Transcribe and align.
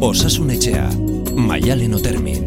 Osasun 0.00 0.48
etxea, 0.48 0.86
maialen 1.36 1.92
otermin. 1.92 2.46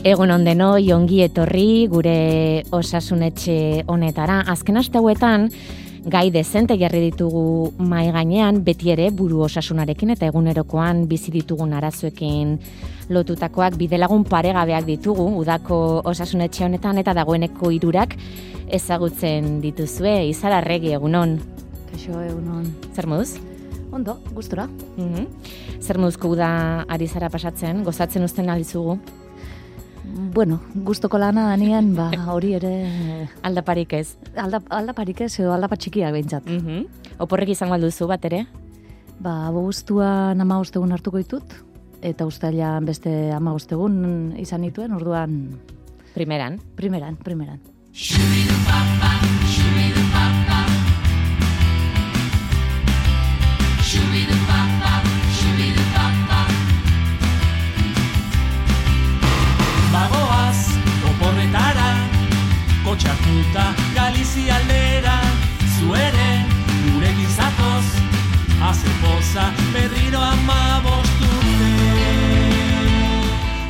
Egun 0.00 0.32
ondeno, 0.32 0.70
ongi 0.96 1.20
etorri 1.26 1.86
gure 1.92 2.64
osasunetxe 2.72 3.84
honetara. 3.92 4.40
Azken 4.48 4.80
aste 4.80 4.96
hauetan, 4.96 5.50
gai 6.06 6.30
dezente 6.30 6.76
jarri 6.78 7.00
ditugu 7.10 7.72
mai 7.82 8.12
gainean, 8.14 8.60
beti 8.62 8.92
ere 8.94 9.08
buru 9.10 9.40
osasunarekin 9.42 10.12
eta 10.14 10.28
egunerokoan 10.30 11.02
bizi 11.10 11.32
ditugun 11.34 11.74
arazoekin 11.74 12.52
lotutakoak 13.10 13.74
bidelagun 13.80 14.22
paregabeak 14.30 14.86
ditugu, 14.86 15.26
udako 15.40 15.80
osasunetxe 16.06 16.64
honetan 16.68 17.02
eta 17.02 17.14
dagoeneko 17.18 17.72
irurak 17.74 18.14
ezagutzen 18.78 19.58
dituzue, 19.64 20.14
izalarregi 20.30 20.94
egunon. 20.94 21.36
Kaixo 21.90 22.22
egunon. 22.22 22.70
Zer 22.94 23.10
moduz? 23.10 23.34
Ondo, 23.90 24.20
gustura. 24.34 24.68
Mm 24.96 25.26
Zer 25.82 25.98
moduzko 25.98 26.30
uda 26.34 26.48
ari 26.88 27.06
zara 27.06 27.28
pasatzen, 27.30 27.82
gozatzen 27.84 28.22
uzten 28.26 28.48
alizugu? 28.50 29.00
Bueno, 30.16 30.60
gustoko 30.74 31.18
lana 31.18 31.50
danian, 31.50 31.94
ba, 31.94 32.08
hori 32.34 32.54
ere... 32.56 32.72
Aldaparik 33.44 33.92
ez. 33.98 34.16
Alda, 34.40 34.62
aldaparik 34.72 35.20
ez, 35.26 35.34
edo 35.42 35.52
aldapa 35.52 35.76
txikiak 35.76 36.14
behintzat. 36.16 36.48
Mm 36.48 36.86
Oporrek 37.20 37.48
izango 37.54 37.72
alduzu 37.76 38.08
bat 38.08 38.24
ere? 38.28 38.42
Ba, 39.20 39.50
boguztua 39.52 40.34
nama 40.36 40.58
ostegun 40.60 40.92
hartuko 40.92 41.16
ditut, 41.20 41.54
eta 42.04 42.26
ustailan 42.28 42.84
beste 42.84 43.12
ama 43.32 43.54
ostegun 43.56 44.34
izan 44.40 44.66
dituen, 44.68 44.92
orduan... 44.96 45.38
Primeran. 46.16 46.60
Primeran, 46.76 47.16
primeran. 47.20 47.60
Bagoaz, 48.68 50.45
kotxatuta 63.26 63.74
Galizia 63.94 64.56
aldera, 64.56 65.20
zuere, 65.78 66.28
gure 66.92 67.10
gizatoz, 67.16 67.86
haze 68.62 68.90
poza, 69.02 69.52
berriro 69.72 70.20
ama. 70.20 70.82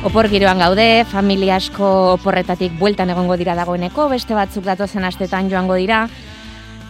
Opor 0.03 0.29
giroan 0.29 0.59
gaude, 0.59 1.03
familia 1.09 1.57
asko 1.57 2.13
oporretatik 2.13 2.77
bueltan 2.79 3.09
egongo 3.09 3.35
dira 3.35 3.55
dagoeneko, 3.55 4.07
beste 4.09 4.35
batzuk 4.37 4.63
datozen 4.63 5.03
astetan 5.03 5.49
joango 5.49 5.75
dira, 5.75 6.05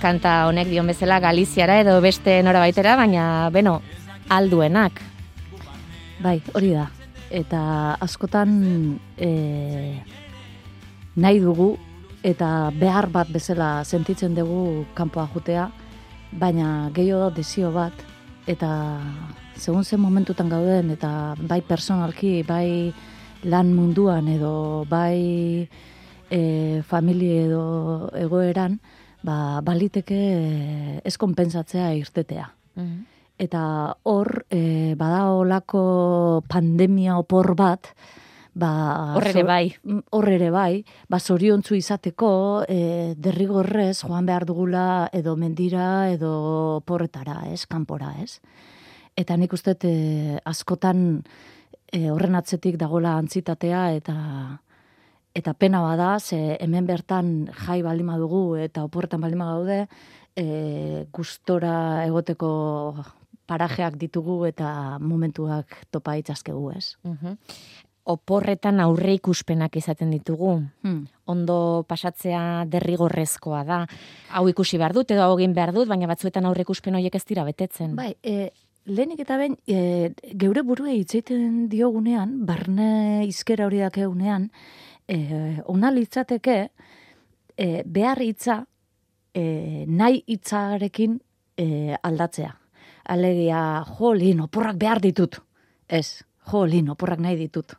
kanta 0.01 0.45
honek 0.47 0.67
dion 0.69 0.87
bezala 0.87 1.19
Galiziara 1.19 1.79
edo 1.81 1.99
beste 2.01 2.41
norabaitera, 2.43 2.95
baina, 2.95 3.49
beno, 3.49 3.81
alduenak. 4.29 5.01
Bai, 6.21 6.41
hori 6.53 6.75
da. 6.75 6.87
Eta 7.31 7.97
askotan 8.01 8.99
e, 9.17 9.31
nahi 11.15 11.41
dugu 11.41 11.73
eta 12.23 12.71
behar 12.73 13.09
bat 13.13 13.29
bezala 13.29 13.83
sentitzen 13.83 14.35
dugu 14.35 14.85
kanpoa 14.95 15.27
jutea, 15.33 15.69
baina 16.31 16.89
gehiago 16.93 17.29
desio 17.31 17.71
bat, 17.71 17.93
eta 18.47 18.69
segun 19.55 19.83
zen 19.83 19.99
momentutan 19.99 20.49
gauden, 20.49 20.91
eta 20.91 21.35
bai 21.39 21.61
personalki, 21.61 22.43
bai 22.47 22.93
lan 23.43 23.73
munduan 23.73 24.27
edo 24.27 24.85
bai 24.89 25.67
e, 26.29 26.81
familie 26.83 27.45
edo 27.45 28.09
egoeran, 28.17 28.79
ba, 29.23 29.61
baliteke 29.61 31.01
ez 31.03 31.15
konpensatzea 31.17 31.93
irtetea. 31.97 32.49
Eta 33.37 33.61
hor, 34.05 34.45
e, 34.49 34.93
bada 34.97 35.27
olako 35.33 36.43
pandemia 36.49 37.17
opor 37.17 37.53
bat, 37.57 37.93
ba, 38.57 39.13
Hor 39.15 39.27
ere 39.29 39.41
zo- 39.41 39.47
bai. 39.47 39.75
Mm, 39.83 39.99
Hor 40.17 40.29
ere 40.33 40.49
bai, 40.51 40.83
ba, 41.09 41.19
zoriontzu 41.19 41.75
izateko, 41.77 42.29
e, 42.67 43.13
derrigorrez 43.17 44.01
joan 44.01 44.25
behar 44.25 44.45
dugula 44.49 45.09
edo 45.13 45.35
mendira 45.37 46.09
edo 46.11 46.81
porretara, 46.85 47.43
ez, 47.53 47.65
kanpora, 47.69 48.15
ez. 48.23 48.39
Eta 49.17 49.37
nik 49.37 49.53
uste 49.53 49.75
e, 49.83 50.39
askotan 50.45 51.23
e, 51.91 52.09
horren 52.11 52.35
atzetik 52.35 52.77
dagola 52.77 53.17
antzitatea 53.17 53.91
eta 53.97 54.17
eta 55.37 55.53
pena 55.53 55.81
bada, 55.85 56.17
ze 56.19 56.57
hemen 56.59 56.87
bertan 56.87 57.47
jai 57.53 57.83
baldin 57.85 58.07
badugu 58.09 58.55
eta 58.57 58.83
oporretan 58.87 59.21
baldin 59.21 59.43
gaude, 59.45 59.87
e, 60.35 61.05
gustora 61.13 62.05
egoteko 62.07 62.49
parajeak 63.47 63.95
ditugu 64.01 64.45
eta 64.49 64.97
momentuak 64.99 65.77
topa 65.91 66.17
itzazkegu, 66.19 66.71
ez? 66.75 66.95
Mhm. 67.03 67.37
Oporretan 68.07 68.79
aurre 68.79 69.17
ikuspenak 69.17 69.75
izaten 69.75 70.13
ditugu. 70.15 70.53
Hmm. 70.85 71.01
Ondo 71.27 71.83
pasatzea 71.89 72.63
derrigorrezkoa 72.71 73.63
da. 73.67 73.81
Hau 74.31 74.45
ikusi 74.47 74.79
behar 74.79 74.95
dut 74.95 75.11
edo 75.11 75.25
hau 75.25 75.33
egin 75.35 75.55
behar 75.57 75.73
dut, 75.75 75.89
baina 75.89 76.07
batzuetan 76.07 76.47
aurre 76.47 76.63
ikuspen 76.63 76.95
horiek 76.95 77.15
ez 77.19 77.25
dira 77.27 77.43
betetzen. 77.43 77.97
Bai, 77.99 78.13
e, 78.23 78.51
lehenik 78.87 79.19
eta 79.25 79.37
behin, 79.39 79.57
e, 79.67 80.13
geure 80.39 80.63
burue 80.63 80.95
hitzeiten 80.95 81.67
diogunean, 81.71 82.45
barne 82.47 83.25
izkera 83.27 83.67
hori 83.67 83.83
dakeunean, 83.83 84.47
e, 85.07 85.17
ona 85.67 85.91
litzateke, 85.91 86.57
e, 87.57 87.67
behar 87.83 88.21
hitza 88.23 88.61
e, 89.33 89.85
nahi 89.87 90.23
hitzarekin 90.27 91.19
e, 91.57 91.97
aldatzea. 92.01 92.53
Alegia, 93.07 93.83
jo, 93.97 94.13
lin, 94.13 94.41
oporrak 94.47 94.79
behar 94.79 95.01
ditut. 95.03 95.39
Ez, 95.87 96.23
jo, 96.51 96.65
lin, 96.67 96.89
oporrak 96.95 97.21
nahi 97.23 97.37
ditut. 97.39 97.75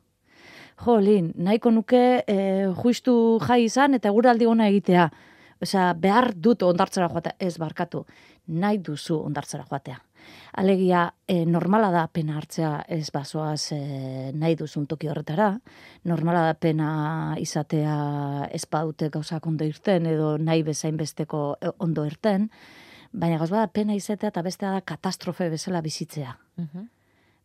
Jo, 0.78 0.98
lin, 1.02 1.32
nahiko 1.34 1.72
nuke 1.74 2.22
e, 2.22 2.36
juistu 2.82 3.38
jai 3.42 3.64
izan 3.64 3.98
eta 3.98 4.12
guraldi 4.14 4.46
ona 4.46 4.68
egitea. 4.70 5.08
Osea, 5.62 5.88
behar 5.98 6.30
dut 6.38 6.62
ondartzara 6.62 7.08
joatea. 7.10 7.34
Ez, 7.42 7.56
barkatu, 7.58 8.04
nahi 8.46 8.78
duzu 8.78 9.18
ondartzara 9.26 9.64
joatea. 9.66 9.98
Alegia, 10.60 11.08
e, 11.26 11.44
normala 11.46 11.90
da 11.90 12.04
pena 12.12 12.36
hartzea 12.38 12.84
ez 12.94 13.08
bazoaz 13.14 13.72
e, 13.74 13.80
nahi 14.34 14.54
duzun 14.58 14.86
toki 14.86 15.08
horretara, 15.08 15.48
normala 16.04 16.44
da 16.46 16.54
pena 16.54 16.90
izatea 17.40 17.96
ez 18.54 18.64
badute 18.70 19.08
gauzak 19.14 19.46
ondo 19.46 19.66
irten 19.66 20.06
edo 20.06 20.36
nahi 20.38 20.62
bezain 20.66 20.96
besteko 20.96 21.56
ondo 21.78 22.04
irten, 22.06 22.50
baina 23.12 23.38
gauz 23.40 23.50
bada 23.50 23.66
pena 23.72 23.96
izatea 23.98 24.30
eta 24.30 24.44
bestea 24.46 24.76
da 24.76 24.84
katastrofe 24.84 25.48
bezala 25.50 25.82
bizitzea. 25.82 26.36
Mhm. 26.56 26.86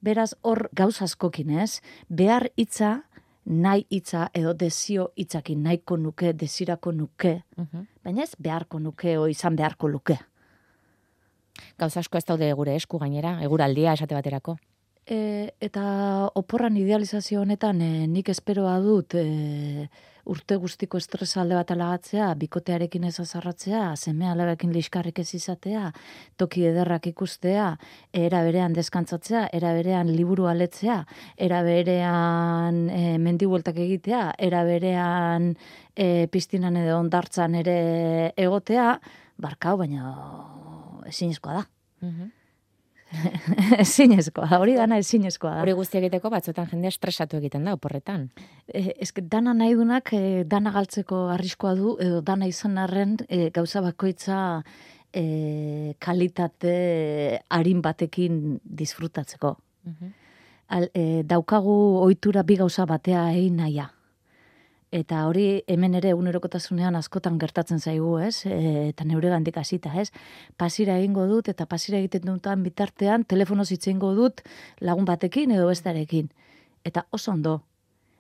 Beraz, 0.04 0.34
hor 0.42 0.68
gauz 0.76 1.02
askokin 1.02 1.54
ez, 1.64 1.80
behar 2.10 2.50
hitza, 2.60 3.06
nahi 3.46 3.86
hitza 3.90 4.30
edo 4.34 4.54
desio 4.54 5.12
hitzakin 5.18 5.64
nahiko 5.64 5.98
nuke, 5.98 6.34
desirako 6.34 6.92
nuke, 6.92 7.44
Mhm. 7.58 7.88
baina 8.04 8.24
ez 8.24 8.36
beharko 8.40 8.80
nuke 8.80 9.18
o 9.18 9.28
izan 9.28 9.56
beharko 9.56 9.88
luke. 9.88 10.18
Gauza 11.78 12.00
asko 12.00 12.18
ez 12.18 12.26
daude 12.26 12.52
gure 12.54 12.76
esku 12.76 12.98
gainera, 13.00 13.42
eguraldia 13.44 13.94
esate 13.94 14.16
baterako. 14.16 14.58
E, 15.06 15.52
eta 15.60 16.30
oporran 16.40 16.78
idealizazio 16.78 17.42
honetan 17.42 17.82
e, 17.82 18.08
nik 18.08 18.30
esperoa 18.30 18.80
dut 18.80 19.16
e, 19.16 19.90
urte 20.30 20.56
guztiko 20.62 21.00
estresa 21.02 21.42
alde 21.42 21.56
bat 21.58 21.72
alagatzea, 21.74 22.30
bikotearekin 22.40 23.04
ez 23.10 23.16
azarratzea, 23.20 23.84
seme 23.96 24.30
alabekin 24.32 24.72
liskarrik 24.76 25.20
ez 25.20 25.28
izatea, 25.36 25.90
toki 26.40 26.64
ederrak 26.70 27.10
ikustea, 27.12 27.74
era 28.16 28.44
berean 28.46 28.76
deskantzatzea, 28.78 29.48
era 29.54 29.74
berean 29.76 30.12
liburu 30.16 30.48
aletzea, 30.52 31.02
era 31.38 31.64
berean 31.68 32.86
e, 32.90 33.18
mendibueltak 33.20 33.82
egitea, 33.84 34.24
era 34.38 34.64
berean 34.68 35.52
e, 35.96 36.28
piztinan 36.32 36.80
edo 36.80 37.00
ondartzan 37.02 37.60
ere 37.60 37.80
egotea, 38.38 38.94
barkau, 39.44 39.76
baina 39.84 40.16
ezinezkoa 41.12 41.60
da. 41.60 41.68
Mhm. 42.04 42.32
ezinezkoa 43.84 44.60
hori 44.60 44.76
dana 44.78 44.98
ezinezkoa 45.02 45.58
da. 45.58 45.62
Hori 45.64 45.76
guzti 45.78 46.00
egiteko 46.00 46.32
batzuetan 46.34 46.70
jende 46.72 46.90
estresatu 46.92 47.38
egiten 47.40 47.68
da 47.68 47.76
oporretan. 47.78 48.28
E, 48.68 48.96
eske 49.04 49.24
dana 49.36 49.54
nahi 49.58 49.76
dunak 49.80 50.14
e, 50.16 50.44
dana 50.50 50.74
galtzeko 50.76 51.28
arriskoa 51.36 51.76
du 51.80 51.96
edo 52.04 52.22
dana 52.26 52.50
izan 52.50 52.78
arren 52.82 53.18
e, 53.28 53.50
gauza 53.56 53.84
bakoitza 53.86 54.38
e, 55.14 55.96
kalitate 56.00 56.76
arin 57.50 57.82
batekin 57.82 58.60
disfrutatzeko. 58.64 59.56
Mhm. 59.90 60.14
Al, 60.74 60.90
e, 60.96 61.24
daukagu 61.28 61.76
ohitura 62.02 62.44
bi 62.44 62.58
gauza 62.58 62.86
batea 62.90 63.28
egin 63.34 63.60
naia. 63.62 63.92
Eta 64.94 65.24
hori 65.26 65.64
hemen 65.74 65.96
ere 65.98 66.12
unerokotasunean 66.14 66.94
askotan 67.00 67.40
gertatzen 67.42 67.80
zaigu, 67.82 68.12
ez? 68.22 68.46
E, 68.46 68.90
eta 68.92 69.08
neure 69.10 69.32
gandik 69.32 69.58
hasita, 69.58 69.90
ez? 69.98 70.12
Pasira 70.62 71.00
egingo 71.02 71.26
dut 71.32 71.50
eta 71.50 71.66
pasira 71.66 71.98
egiten 71.98 72.28
dutan 72.30 72.62
bitartean 72.62 73.26
telefonoz 73.26 73.72
hitz 73.74 73.88
dut 74.20 74.44
lagun 74.82 75.06
batekin 75.06 75.52
edo 75.52 75.68
bestarekin. 75.68 76.30
Eta 76.86 77.08
oso 77.12 77.32
ondo. 77.32 77.62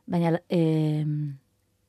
baina 0.05 0.39
e, 0.49 1.05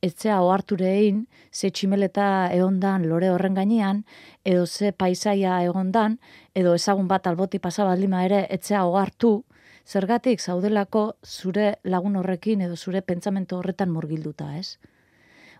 etzea 0.04 0.40
oharture 0.44 0.86
egin, 0.98 1.24
ze 1.50 1.70
tximeleta 1.70 2.50
egondan 2.52 3.08
lore 3.08 3.30
horren 3.30 3.54
gainean, 3.54 4.04
edo 4.44 4.66
ze 4.66 4.92
paisaia 4.92 5.62
egondan, 5.64 6.18
edo 6.54 6.74
ezagun 6.74 7.08
bat 7.08 7.26
alboti 7.26 7.58
pasa 7.58 7.84
baldima 7.88 8.24
ere, 8.24 8.46
etzea 8.50 8.84
ohartu, 8.84 9.44
zergatik 9.86 10.40
zaudelako 10.40 11.04
zure 11.24 11.76
lagun 11.84 12.16
horrekin 12.16 12.64
edo 12.64 12.76
zure 12.76 13.02
pentsamentu 13.02 13.58
horretan 13.58 13.92
murgilduta, 13.92 14.56
ez? 14.56 14.78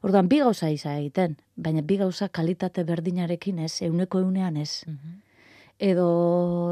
Orduan, 0.05 0.29
bi 0.29 0.41
gauza 0.43 0.69
iza 0.69 0.97
egiten, 0.99 1.39
baina 1.57 1.81
bi 1.83 1.97
gauza 1.97 2.29
kalitate 2.29 2.85
berdinarekin 2.85 3.63
ez, 3.65 3.79
euneko 3.87 4.21
eunean 4.21 4.59
ez. 4.61 4.85
Edo 5.81 6.09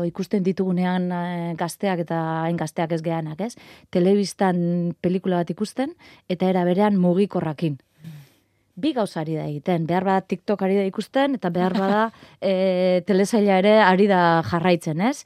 ikusten 0.06 0.44
ditugunean 0.44 1.08
eh, 1.16 1.54
gazteak 1.58 2.04
eta 2.04 2.18
hain 2.42 2.58
gazteak 2.60 2.92
ez 2.92 3.00
geanak, 3.02 3.40
ez? 3.40 3.54
Telebistan 3.90 4.92
pelikula 5.00 5.40
bat 5.40 5.50
ikusten, 5.50 5.96
eta 6.28 6.50
era 6.52 6.66
berean 6.68 7.00
mugikorrakin. 7.00 7.78
Bi 8.82 8.92
gauza 8.96 9.20
ari 9.20 9.36
da 9.36 9.46
egiten, 9.48 9.88
behar 9.88 10.04
bada 10.04 10.26
TikTok 10.28 10.62
ari 10.64 10.78
da 10.80 10.84
ikusten, 10.88 11.40
eta 11.40 11.50
behar 11.52 11.76
bada 11.76 12.04
e, 12.40 13.00
telesaila 13.08 13.58
ere 13.64 13.74
ari 13.84 14.06
da 14.12 14.22
jarraitzen, 14.48 15.00
ez? 15.08 15.24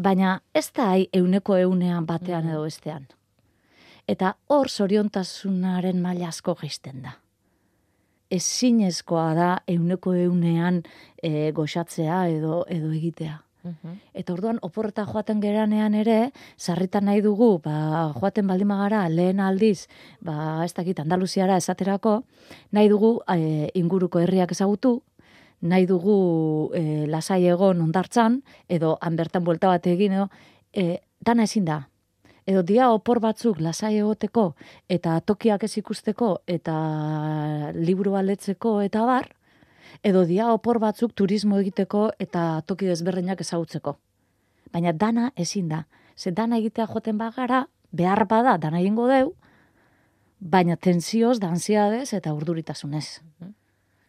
Baina 0.00 0.38
ez 0.56 0.70
da 0.72 0.86
hai 0.94 1.08
euneko 1.12 1.58
eunean 1.60 2.06
batean 2.08 2.46
edo 2.48 2.62
bestean. 2.64 3.02
Eta 4.08 4.32
hor 4.48 4.70
zoriontasunaren 4.70 6.00
maila 6.00 6.30
asko 6.30 6.54
geisten 6.62 7.02
da. 7.04 7.18
Ezinezkoa 8.32 9.26
da 9.36 9.50
euneko 9.68 10.14
eunean 10.16 10.80
e, 11.22 11.50
goxatzea 11.52 12.22
edo 12.32 12.64
edo 12.68 12.92
egitea. 12.96 13.36
Eta 14.16 14.32
orduan 14.32 14.56
oporreta 14.64 15.04
joaten 15.04 15.42
geranean 15.42 15.92
ere, 15.92 16.30
sarritan 16.56 17.04
nahi 17.04 17.20
dugu, 17.20 17.50
ba, 17.60 18.08
joaten 18.16 18.46
baldin 18.48 18.70
bagara 18.72 19.02
lehen 19.12 19.42
aldiz, 19.44 19.84
ba, 20.24 20.64
ez 20.64 20.72
dakit 20.72 21.02
Andaluziara 21.04 21.58
esaterako, 21.60 22.22
nahi 22.72 22.88
dugu 22.88 23.18
e, 23.28 23.68
inguruko 23.76 24.22
herriak 24.24 24.56
ezagutu, 24.56 25.02
nahi 25.60 25.86
dugu 25.86 26.70
e, 26.74 27.06
lasai 27.06 27.44
egon 27.46 27.80
ondartzan, 27.84 28.40
edo 28.68 28.96
han 29.00 29.16
bertan 29.16 29.44
buelta 29.44 29.68
bat 29.68 29.86
egin, 29.86 30.16
edo, 30.16 30.28
e, 30.72 31.00
dana 31.20 31.44
ezin 31.44 31.64
da. 31.64 31.82
Edo 32.46 32.62
dia 32.66 32.90
opor 32.90 33.20
batzuk 33.20 33.60
lasai 33.60 33.98
egoteko, 33.98 34.54
eta 34.88 35.20
tokiak 35.20 35.64
ez 35.64 35.76
ikusteko, 35.78 36.40
eta 36.46 36.76
liburu 37.76 38.16
aletzeko, 38.16 38.80
eta 38.82 39.04
bar, 39.06 39.28
edo 40.02 40.24
dia 40.24 40.48
opor 40.52 40.80
batzuk 40.80 41.12
turismo 41.14 41.58
egiteko 41.60 42.10
eta 42.18 42.62
toki 42.66 42.88
desberdinak 42.88 43.40
ezagutzeko. 43.44 43.96
Baina 44.72 44.92
dana 44.92 45.30
ezin 45.36 45.68
da. 45.68 45.84
Ze 46.16 46.30
dana 46.30 46.58
egitea 46.58 46.86
joaten 46.86 47.18
bagara, 47.18 47.66
behar 47.92 48.26
bada 48.26 48.56
dana 48.58 48.80
egingo 48.80 49.06
deu, 49.08 49.34
baina 50.40 50.76
tensioz, 50.76 51.38
da 51.40 51.48
ansiadez 51.48 52.12
eta 52.14 52.32
urduritasunez. 52.34 53.20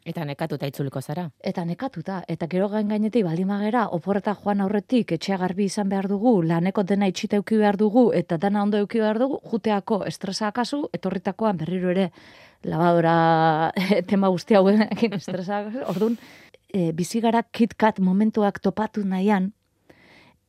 Eta 0.05 0.23
nekatuta 0.25 0.65
itzuliko 0.65 1.01
zara. 1.01 1.27
Eta 1.45 1.61
nekatuta, 1.65 2.23
eta 2.27 2.47
gero 2.49 2.67
gain 2.71 2.87
gainetik 2.89 3.23
baldin 3.27 3.45
magera, 3.47 3.83
oporreta 3.93 4.33
joan 4.33 4.61
aurretik, 4.65 5.11
etxea 5.13 5.37
garbi 5.37 5.67
izan 5.69 5.89
behar 5.91 6.07
dugu, 6.09 6.39
laneko 6.41 6.81
dena 6.83 7.05
itxita 7.11 7.37
euki 7.37 7.59
behar 7.61 7.77
dugu, 7.77 8.07
eta 8.17 8.39
dana 8.41 8.63
ondo 8.63 8.79
euki 8.81 8.99
behar 8.99 9.19
dugu, 9.21 9.37
juteako 9.51 9.99
estresa 10.09 10.47
akazu, 10.47 10.87
etorritakoan 10.97 11.57
berriro 11.61 11.91
ere 11.93 12.07
labadora 12.63 13.71
tema 14.09 14.29
guzti 14.33 14.57
hauekin 14.57 15.13
estresa 15.19 15.59
akazu. 15.59 15.83
Orduan, 15.93 16.17
e, 16.73 16.91
bizi 16.97 17.21
gara 17.21 17.43
kitkat 17.43 17.99
momentuak 18.01 18.57
topatu 18.59 19.03
nahian, 19.05 19.51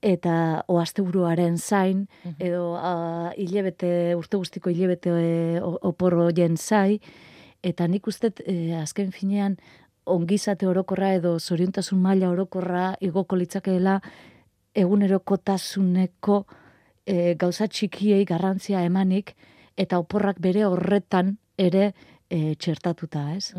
eta 0.03 0.65
oasteburuaren 0.73 1.59
zain, 1.59 2.07
edo 2.41 2.73
a, 2.81 2.95
hilebete, 3.37 4.15
urte 4.17 4.41
guztiko 4.41 4.73
hilebete 4.73 5.13
e, 5.13 5.61
o- 5.61 5.77
opor 5.93 6.17
hoien 6.25 6.57
zai, 6.57 7.03
eta 7.63 7.87
nik 7.89 8.07
uste 8.07 8.33
e, 8.47 8.75
azken 8.77 9.13
finean 9.13 9.57
ongizate 10.05 10.67
orokorra 10.67 11.13
edo 11.15 11.39
zoriontasun 11.39 12.01
maila 12.03 12.31
orokorra 12.31 12.97
igoko 13.01 13.37
litzakeela 13.37 14.01
egunerokotasuneko 14.75 16.43
e, 17.07 17.35
gauza 17.39 17.69
txikiei 17.69 18.25
garrantzia 18.25 18.83
emanik 18.85 19.35
eta 19.77 19.99
oporrak 20.03 20.41
bere 20.41 20.65
horretan 20.67 21.37
ere 21.59 21.93
e, 22.29 22.55
txertatuta, 22.57 23.29
ez? 23.37 23.53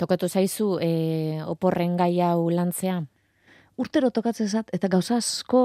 Tokatu 0.00 0.28
zaizu 0.28 0.78
e, 0.80 1.40
oporren 1.44 1.96
gai 1.96 2.20
hau 2.24 2.48
lantzea? 2.50 3.00
Urtero 3.78 4.10
tokatzen 4.10 4.48
zat, 4.48 4.70
eta 4.74 4.88
gauza 4.90 5.18
asko 5.22 5.60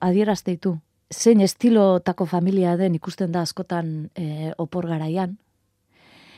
adierazte 0.00 0.54
ditu. 0.54 0.76
Zein 1.12 1.42
estilotako 1.44 2.26
familia 2.26 2.76
den 2.76 2.96
ikusten 2.96 3.32
da 3.32 3.42
askotan 3.46 4.10
e, 4.16 4.52
opor 4.58 4.88
garaian. 4.88 5.36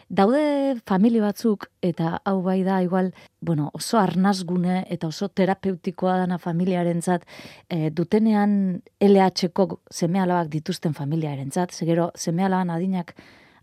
Daude 0.08 0.80
familia 0.88 1.20
batzuk, 1.20 1.66
eta 1.84 2.14
hau 2.24 2.38
bai 2.40 2.62
da, 2.64 2.78
igual, 2.80 3.10
bueno, 3.44 3.68
oso 3.76 3.98
arnazgune 4.00 4.86
eta 4.88 5.10
oso 5.10 5.28
terapeutikoa 5.28 6.14
dana 6.22 6.38
familiarentzat, 6.40 7.26
e, 7.68 7.90
dutenean 7.90 8.80
LH-ko 9.04 9.82
seme 9.92 10.22
alabak 10.22 10.48
dituzten 10.48 10.96
familiarentzat, 10.96 11.76
zegero 11.76 12.08
seme 12.16 12.46
alaban 12.46 12.70
adinak 12.70 13.12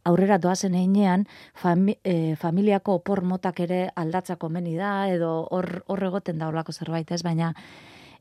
aurrera 0.06 0.38
doazen 0.38 0.76
einean, 0.78 1.26
fami, 1.58 1.98
e, 2.04 2.36
familiako 2.38 3.00
opor 3.02 3.24
motak 3.26 3.64
ere 3.66 3.90
aldatzako 3.96 4.50
meni 4.54 4.78
da, 4.78 5.10
edo 5.10 5.48
hor, 5.50 5.82
hor 5.88 6.04
egoten 6.12 6.38
da 6.38 6.54
olako 6.54 6.78
zerbait, 6.78 7.10
ez, 7.10 7.24
baina 7.26 7.56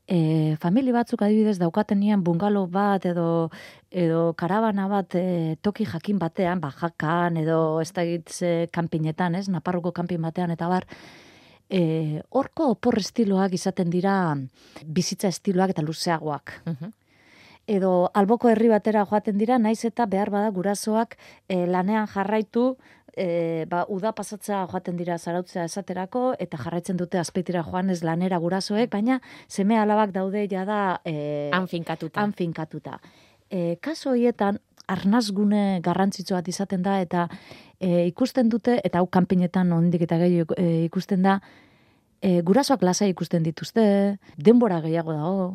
e, 0.07 0.55
famili 0.61 0.93
batzuk 0.93 1.21
adibidez 1.25 1.57
daukatenean 1.59 2.23
bungalo 2.23 2.65
bat 2.67 3.05
edo 3.05 3.49
edo 3.91 4.33
karabana 4.37 4.87
bat 4.91 5.15
e, 5.15 5.55
toki 5.61 5.85
jakin 5.85 6.19
batean, 6.19 6.61
bajakan 6.61 7.37
edo 7.37 7.81
ez 7.81 7.91
da 7.93 8.03
ze 8.27 8.67
kanpinetan, 8.71 9.35
ez, 9.35 9.47
Naparroko 9.49 9.91
kanpin 9.91 10.21
batean 10.21 10.51
eta 10.51 10.67
bar, 10.67 10.85
e, 11.69 12.21
horko 12.29 12.71
opor 12.75 12.99
estiloak 12.99 13.53
izaten 13.53 13.89
dira 13.89 14.35
bizitza 14.85 15.27
estiloak 15.27 15.71
eta 15.71 15.81
luzeagoak. 15.81 16.61
Edo 17.65 18.11
alboko 18.13 18.49
herri 18.49 18.69
batera 18.69 19.05
joaten 19.09 19.39
dira, 19.39 19.57
naiz 19.57 19.85
eta 19.85 20.05
behar 20.05 20.29
bada 20.29 20.51
gurasoak 20.53 21.17
e, 21.49 21.65
lanean 21.65 22.05
jarraitu, 22.07 22.75
e, 23.17 23.65
ba, 23.69 23.85
uda 23.89 24.11
pasatzea 24.15 24.65
joaten 24.71 24.97
dira 24.99 25.17
zarautzea 25.17 25.65
esaterako, 25.69 26.35
eta 26.39 26.59
jarraitzen 26.61 26.97
dute 26.99 27.19
azpeitira 27.19 27.63
joan 27.63 27.89
ez 27.89 28.01
lanera 28.03 28.39
gurasoek, 28.43 28.91
baina 28.91 29.19
seme 29.47 29.79
alabak 29.79 30.13
daude 30.15 30.45
jada 30.51 31.01
e, 31.05 31.49
Han 31.53 31.67
finkatuta. 31.67 32.21
han 32.21 32.33
finkatuta. 32.33 32.99
E, 33.49 33.77
kaso 33.81 34.11
horietan, 34.11 34.59
arnazgune 34.87 35.81
garrantzitsu 35.81 36.35
bat 36.35 36.47
izaten 36.47 36.83
da, 36.85 36.99
eta 37.01 37.27
e, 37.79 38.05
ikusten 38.07 38.49
dute, 38.49 38.79
eta 38.83 39.01
hau 39.01 39.07
kanpinetan 39.07 39.71
ondik 39.73 40.05
eta 40.05 40.19
gehiago 40.21 40.57
e, 40.57 40.85
ikusten 40.85 41.25
da, 41.25 41.39
e, 42.21 42.41
gurasoak 42.45 42.83
lasai 42.85 43.09
ikusten 43.13 43.43
dituzte, 43.43 43.85
denbora 44.37 44.81
gehiago 44.85 45.13
dago, 45.13 45.47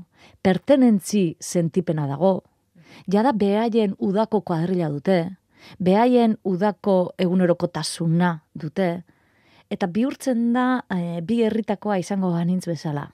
pertenentzi 0.42 1.36
sentipena 1.40 2.08
dago, 2.10 2.40
jada 3.10 3.32
behaien 3.32 3.94
udako 3.98 4.42
kuadrilla 4.42 4.90
dute, 4.90 5.20
behaien 5.78 6.36
udako 6.44 7.12
egunerokotasuna 7.18 8.34
dute, 8.54 8.90
eta 9.70 9.86
bihurtzen 9.86 10.50
da 10.54 10.82
e, 10.90 11.20
bi 11.22 11.40
herritakoa 11.46 12.00
izango 12.02 12.32
banintz 12.34 12.66
bezala. 12.66 13.06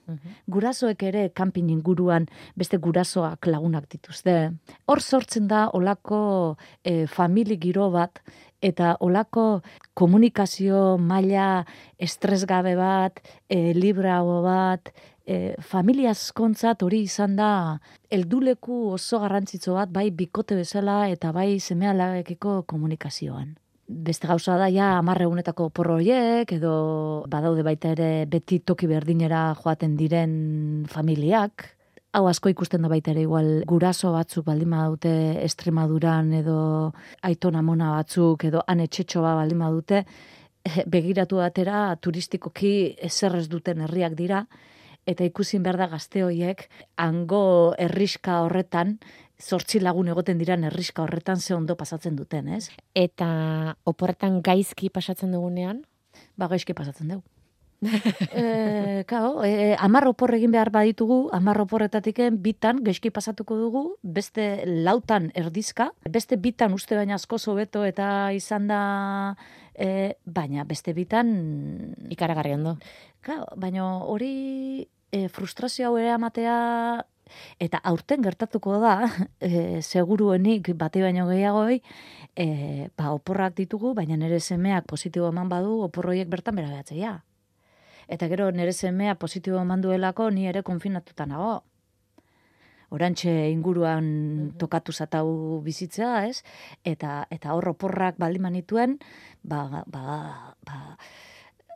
Gurasoek 0.49 1.03
ere 1.05 1.27
kanpin 1.37 1.69
inguruan 1.69 2.25
beste 2.57 2.79
gurasoak 2.81 3.47
lagunak 3.51 3.85
dituzte. 3.93 4.37
Hor 4.89 5.01
sortzen 5.01 5.47
da 5.47 5.67
olako 5.77 6.19
e, 6.83 7.05
famili 7.05 7.59
giro 7.61 7.91
bat 7.93 8.23
eta 8.61 8.95
olako 9.05 9.61
komunikazio 9.93 10.97
maila 10.97 11.63
estresgabe 12.01 12.73
bat, 12.75 13.21
e, 13.49 13.73
librago 13.77 14.41
bat, 14.41 14.89
e, 15.27 15.55
familia 15.61 16.13
askontzat 16.15 16.83
hori 16.85 17.03
izan 17.05 17.35
da 17.37 17.51
helduleku 18.13 18.79
oso 18.95 19.19
garrantzitsu 19.23 19.75
bat 19.75 19.91
bai 19.93 20.09
bikote 20.15 20.55
bezala 20.55 21.05
eta 21.11 21.33
bai 21.35 21.59
semealabekiko 21.59 22.61
komunikazioan. 22.71 23.55
Beste 23.87 24.27
gauza 24.27 24.57
da 24.59 24.67
ja 24.67 24.97
hamar 24.97 25.21
egunetako 25.23 25.69
porro 25.69 25.99
edo 25.99 27.23
badaude 27.27 27.63
baita 27.63 27.91
ere 27.95 28.25
beti 28.25 28.59
toki 28.59 28.87
berdinera 28.87 29.55
joaten 29.55 29.95
diren 29.95 30.85
familiak. 30.89 31.77
Hau 32.13 32.27
asko 32.27 32.49
ikusten 32.49 32.81
da 32.81 32.89
baita 32.89 33.11
ere 33.11 33.21
igual 33.21 33.63
guraso 33.65 34.11
batzuk 34.11 34.45
baldin 34.45 34.69
badute 34.71 35.43
Estremaduran 35.43 36.33
edo 36.33 36.93
aiton 37.21 37.55
amona 37.55 37.91
batzuk 37.91 38.43
edo 38.43 38.63
han 38.67 38.79
etxetxo 38.79 39.21
bat 39.21 39.35
baldin 39.35 39.59
badute 39.59 40.03
begiratu 40.95 41.37
batera 41.37 41.95
turistikoki 41.95 42.95
ezer 42.97 43.35
ez 43.35 43.47
duten 43.47 43.81
herriak 43.81 44.15
dira 44.15 44.45
eta 45.07 45.25
ikusin 45.27 45.63
behar 45.63 45.79
da 45.79 45.87
gazte 45.87 46.23
horiek 46.25 46.67
hango 46.99 47.73
herriska 47.79 48.41
horretan 48.43 48.97
zortzi 49.37 49.79
lagun 49.79 50.09
egoten 50.11 50.37
diran 50.41 50.65
herriska 50.67 51.03
horretan 51.03 51.39
ze 51.39 51.53
ondo 51.55 51.77
pasatzen 51.77 52.15
duten, 52.15 52.47
ez? 52.49 52.69
Eta 52.95 53.77
oporretan 53.85 54.41
gaizki 54.41 54.89
pasatzen 54.89 55.31
dugunean? 55.31 55.83
Ba, 56.37 56.47
gaizki 56.47 56.73
pasatzen 56.73 57.13
dugu. 57.13 57.23
e, 58.33 59.03
kao, 59.05 59.43
e, 59.45 59.75
amar 59.77 60.07
opor 60.09 60.33
egin 60.33 60.51
behar 60.51 60.71
baditugu, 60.73 61.27
amar 61.31 61.59
oporretatiken 61.61 62.39
bitan 62.41 62.81
geski 62.81 63.11
pasatuko 63.13 63.57
dugu, 63.59 63.83
beste 64.01 64.65
lautan 64.65 65.29
erdizka, 65.37 65.91
beste 66.09 66.39
bitan 66.41 66.73
uste 66.73 66.97
baina 66.97 67.15
asko 67.21 67.37
hobeto 67.45 67.85
eta 67.85 68.33
izan 68.33 68.67
da, 68.67 69.35
e, 69.75 70.17
baina 70.25 70.65
beste 70.65 70.93
bitan... 70.97 71.29
Ikaragarri 72.09 72.55
ondo. 72.57 72.77
Kao, 73.21 73.45
baina 73.61 73.85
hori 74.09 74.87
e, 75.17 75.29
frustrazio 75.33 75.89
hau 75.89 75.97
ere 75.97 76.11
amatea 76.13 76.57
eta 77.59 77.81
aurten 77.83 78.21
gertatuko 78.23 78.77
da, 78.83 78.93
e, 79.43 79.81
seguruenik 79.81 80.69
bate 80.79 81.01
baino 81.03 81.25
gehiagoi, 81.27 81.81
e, 82.35 82.47
ba, 82.95 83.11
oporrak 83.11 83.57
ditugu, 83.57 83.95
baina 83.97 84.15
nire 84.15 84.39
semeak 84.39 84.85
positibo 84.87 85.33
eman 85.33 85.49
badu, 85.51 85.81
oporroiek 85.89 86.29
bertan 86.31 86.55
bera 86.61 86.71
behatzea 86.71 87.17
eta 88.07 88.27
gero 88.31 88.51
nire 88.51 88.73
semea 88.73 89.15
positibo 89.15 89.59
eman 89.61 89.81
duelako 89.81 90.31
ni 90.31 90.47
ere 90.47 90.63
konfinatuta 90.63 91.27
nago. 91.27 91.63
Orantxe 92.89 93.31
inguruan 93.51 94.05
mhm. 94.05 94.51
tokatu 94.61 94.93
zatau 94.93 95.59
bizitzea, 95.63 96.25
ez? 96.27 96.43
Eta 96.87 97.25
eta 97.29 97.53
hor 97.53 97.73
oporrak 97.75 98.15
baldin 98.17 98.47
manituen, 98.47 98.97
ba 99.43 99.83
ba 99.85 100.55
ba 100.63 100.77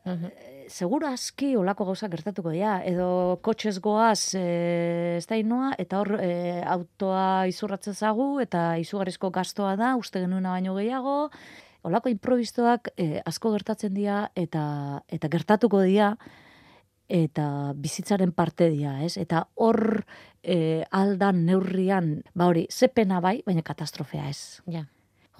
eh, 0.05 0.65
seguro 0.69 1.07
aski 1.07 1.55
olako 1.55 1.85
gauza 1.91 2.07
gertatuko 2.09 2.51
dira 2.53 2.79
edo 2.87 3.39
kotxez 3.45 3.79
goaz 3.79 4.35
e, 4.35 5.17
ez 5.17 5.25
da 5.29 5.37
inoa, 5.37 5.73
eta 5.77 5.99
hor 6.01 6.15
e, 6.19 6.61
autoa 6.65 7.47
izurratzen 7.51 7.93
zagu 7.93 8.39
eta 8.41 8.77
izugarrizko 8.81 9.31
gastoa 9.31 9.75
da 9.75 9.95
uste 9.99 10.23
genuena 10.23 10.55
baino 10.55 10.75
gehiago 10.75 11.29
olako 11.83 12.09
improvistoak 12.09 12.93
e, 12.97 13.21
asko 13.25 13.51
gertatzen 13.57 13.93
dira 13.93 14.29
eta 14.35 14.63
eta 15.09 15.29
gertatuko 15.29 15.81
dira 15.81 16.15
eta 17.11 17.73
bizitzaren 17.75 18.31
parte 18.31 18.69
dira, 18.71 19.01
ez? 19.03 19.17
Eta 19.19 19.43
hor 19.59 20.05
e, 20.41 20.85
aldan 20.95 21.43
neurrian, 21.45 22.21
ba 22.33 22.47
hori, 22.47 22.65
zepena 22.71 23.19
bai, 23.19 23.41
baina 23.45 23.65
katastrofea 23.67 24.29
ez. 24.29 24.61
Ja. 24.71 24.85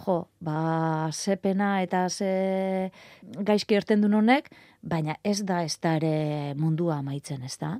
Jo, 0.01 0.17
ba, 0.39 1.09
zepena 1.11 1.81
eta 1.83 2.07
ze 2.09 2.91
gaizki 3.21 3.75
erten 3.75 4.01
duen 4.01 4.17
honek, 4.17 4.49
baina 4.81 5.17
ez 5.23 5.41
da 5.45 5.63
ez 5.63 5.77
da 5.79 5.95
ere 5.99 6.53
mundua 6.57 6.97
amaitzen, 6.99 7.43
ez 7.43 7.57
da? 7.61 7.79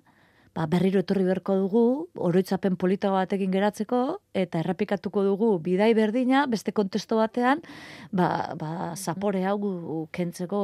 ba, 0.56 0.66
berriro 0.68 1.02
etorri 1.02 1.24
berko 1.26 1.56
dugu, 1.56 1.84
oroitzapen 2.30 2.76
polita 2.80 3.12
batekin 3.14 3.52
geratzeko, 3.54 4.02
eta 4.38 4.62
errepikatuko 4.62 5.24
dugu 5.26 5.52
bidai 5.64 5.92
berdina, 5.98 6.46
beste 6.52 6.74
kontesto 6.76 7.20
batean, 7.22 7.64
ba, 8.12 8.54
ba 8.60 8.94
zapore 8.96 9.46
hau 9.48 10.08
kentzeko 10.12 10.62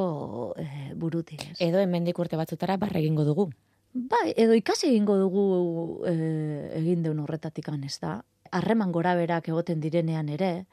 e, 0.60 0.68
burutik. 0.96 1.44
Ez. 1.52 1.56
Edo 1.68 1.80
hemendik 1.80 2.18
urte 2.18 2.40
batzutara 2.40 2.76
barra 2.76 3.00
egingo 3.00 3.24
dugu. 3.28 3.48
Bai, 3.94 4.34
edo 4.36 4.56
ikasi 4.56 4.90
egingo 4.92 5.16
dugu 5.18 5.44
e, 6.06 6.14
egin 6.82 7.02
deun 7.06 7.24
horretatik 7.24 7.68
ez 7.84 7.98
da. 8.00 8.22
Harreman 8.52 8.92
gora 8.92 9.14
berak 9.14 9.48
egoten 9.48 9.80
direnean 9.80 10.28
ere, 10.28 10.66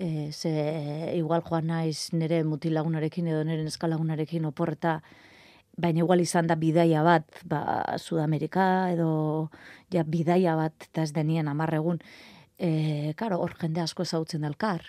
e, 0.00 0.32
ze 0.32 1.12
igual 1.16 1.42
joan 1.44 1.68
naiz 1.68 2.10
nire 2.16 2.42
mutilagunarekin 2.48 3.28
edo 3.28 3.44
nire 3.44 3.64
neskalagunarekin 3.66 4.46
oporreta, 4.48 5.00
baina 5.76 6.02
igual 6.02 6.22
izan 6.24 6.48
da 6.48 6.56
bidaia 6.56 7.02
bat, 7.04 7.42
ba, 7.44 7.60
Sudamerika 7.98 8.64
edo 8.94 9.10
ja, 9.92 10.04
bidaia 10.04 10.56
bat, 10.56 10.88
eta 10.90 11.04
ez 11.04 11.12
denien 11.16 11.48
amarregun, 11.48 12.00
e, 12.58 13.12
karo, 13.20 13.40
hor 13.44 13.54
jende 13.60 13.84
asko 13.84 14.08
ezautzen 14.08 14.48
delkar. 14.48 14.88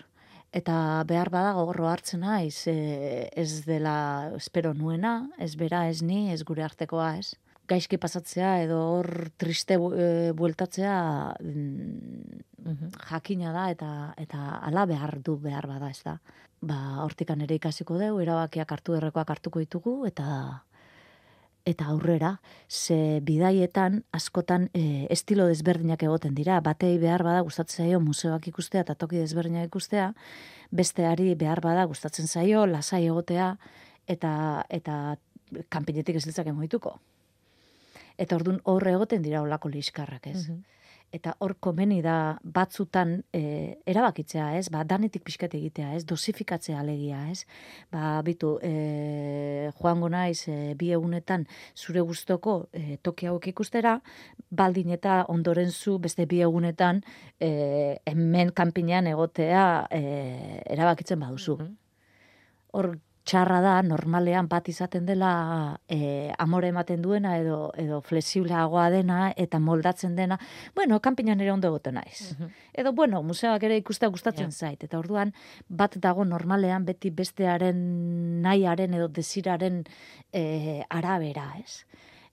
Eta 0.52 1.04
behar 1.08 1.30
badago 1.32 1.64
horro 1.70 1.88
hartzen 1.88 2.26
naiz, 2.26 2.68
e, 2.68 3.30
ez 3.36 3.64
dela 3.68 4.32
espero 4.36 4.74
nuena, 4.74 5.30
ez 5.40 5.56
bera, 5.56 5.86
ez 5.88 6.02
ni, 6.04 6.30
ez 6.32 6.44
gure 6.48 6.64
artekoa, 6.64 7.14
ez. 7.20 7.36
Gaizki 7.70 7.98
pasatzea 8.02 8.56
edo 8.64 8.80
hor 8.98 9.30
triste 9.40 9.78
e, 9.78 10.32
bueltatzea 10.38 10.96
mm, 11.40 12.90
jakina 13.10 13.54
da 13.56 13.70
eta 13.72 13.92
eta 14.18 14.58
ala 14.68 14.86
behar 14.86 15.20
du 15.24 15.38
behar 15.38 15.68
bada, 15.68 15.90
ez 15.90 16.02
da. 16.04 16.18
Ba, 16.62 16.78
hortikan 17.06 17.42
ere 17.42 17.56
ikasiko 17.58 17.98
dugu, 17.98 18.22
erabakiak 18.22 18.72
hartu 18.72 18.98
errekoak 18.98 19.32
hartuko 19.34 19.64
ditugu, 19.64 19.96
eta 20.06 20.28
eta 21.66 21.86
aurrera, 21.94 22.40
ze 22.68 23.20
bidaietan 23.22 24.04
askotan 24.12 24.70
e, 24.74 25.06
estilo 25.14 25.46
desberdinak 25.48 26.04
egoten 26.04 26.34
dira, 26.36 26.60
batei 26.62 26.98
behar 26.98 27.24
bada 27.24 27.42
gustatzen 27.46 27.86
zaio 27.86 28.00
museoak 28.02 28.48
ikustea 28.50 28.82
eta 28.82 28.96
toki 28.96 29.22
desberdinak 29.22 29.70
ikustea, 29.70 30.12
besteari 30.72 31.36
behar 31.36 31.62
bada 31.62 31.86
gustatzen 31.86 32.28
zaio 32.28 32.66
lasai 32.66 33.06
egotea 33.06 33.56
eta 34.08 34.66
eta 34.70 34.98
kanpinetik 35.70 36.18
ez 36.18 36.26
ditzake 36.26 36.54
moituko. 36.54 36.98
Eta 38.18 38.36
ordun 38.36 38.60
horre 38.64 38.92
egoten 38.92 39.22
dira 39.22 39.42
olako 39.42 39.70
liskarrak, 39.70 40.28
ez? 40.28 40.50
Mhm 40.50 40.62
eta 41.12 41.34
hor 41.44 41.58
komeni 41.60 42.00
da 42.02 42.38
batzutan 42.42 43.18
e, 43.36 43.42
erabakitzea, 43.90 44.48
ez? 44.58 44.70
Ba, 44.72 44.86
danetik 44.88 45.26
pixkat 45.28 45.54
egitea, 45.60 45.92
ez? 45.98 46.06
Dosifikatzea 46.08 46.80
alegia, 46.80 47.20
ez? 47.32 47.44
Ba, 47.92 48.22
bitu, 48.26 48.54
e, 48.64 49.72
joango 49.80 50.10
naiz 50.12 50.48
e, 50.48 50.74
bi 50.80 50.92
egunetan 50.96 51.46
zure 51.76 52.04
gustoko 52.08 52.56
e, 52.72 52.98
toki 53.04 53.28
hauek 53.28 53.50
ikustera, 53.52 53.98
baldin 54.50 54.96
eta 54.96 55.22
ondoren 55.32 55.72
zu 55.72 55.98
beste 56.00 56.26
bi 56.32 56.42
egunetan 56.48 57.04
e, 57.40 57.52
hemen 58.08 58.56
kanpinean 58.56 59.12
egotea 59.12 59.66
e, 59.92 60.04
erabakitzen 60.72 61.20
baduzu. 61.20 61.60
Mhm. 61.60 61.78
Hor, 62.72 62.94
txarra 63.24 63.60
da 63.62 63.74
normalean 63.86 64.48
bat 64.50 64.68
izaten 64.70 65.06
dela 65.06 65.32
e, 65.90 66.32
amore 66.42 66.72
ematen 66.74 67.02
duena 67.02 67.36
edo 67.38 67.72
edo 67.78 68.02
flexibleagoa 68.02 68.90
dena 68.94 69.32
eta 69.38 69.60
moldatzen 69.60 70.16
dena. 70.16 70.40
Bueno, 70.76 71.00
kanpinan 71.00 71.42
ere 71.42 71.52
ondo 71.54 71.70
egoten 71.70 72.00
naiz. 72.00 72.34
Mhm. 72.34 72.50
Edo 72.74 72.94
bueno, 72.94 73.22
museoak 73.24 73.64
ere 73.64 73.78
ikustea 73.78 74.10
gustatzen 74.10 74.52
zait 74.52 74.84
eta 74.84 75.00
orduan 75.00 75.34
bat 75.68 75.98
dago 75.98 76.26
normalean 76.26 76.86
beti 76.86 77.12
bestearen 77.12 78.42
nahiaren 78.42 78.94
edo 78.94 79.08
desiraren 79.08 79.84
e, 80.34 80.84
arabera, 80.90 81.54
ez? 81.60 81.86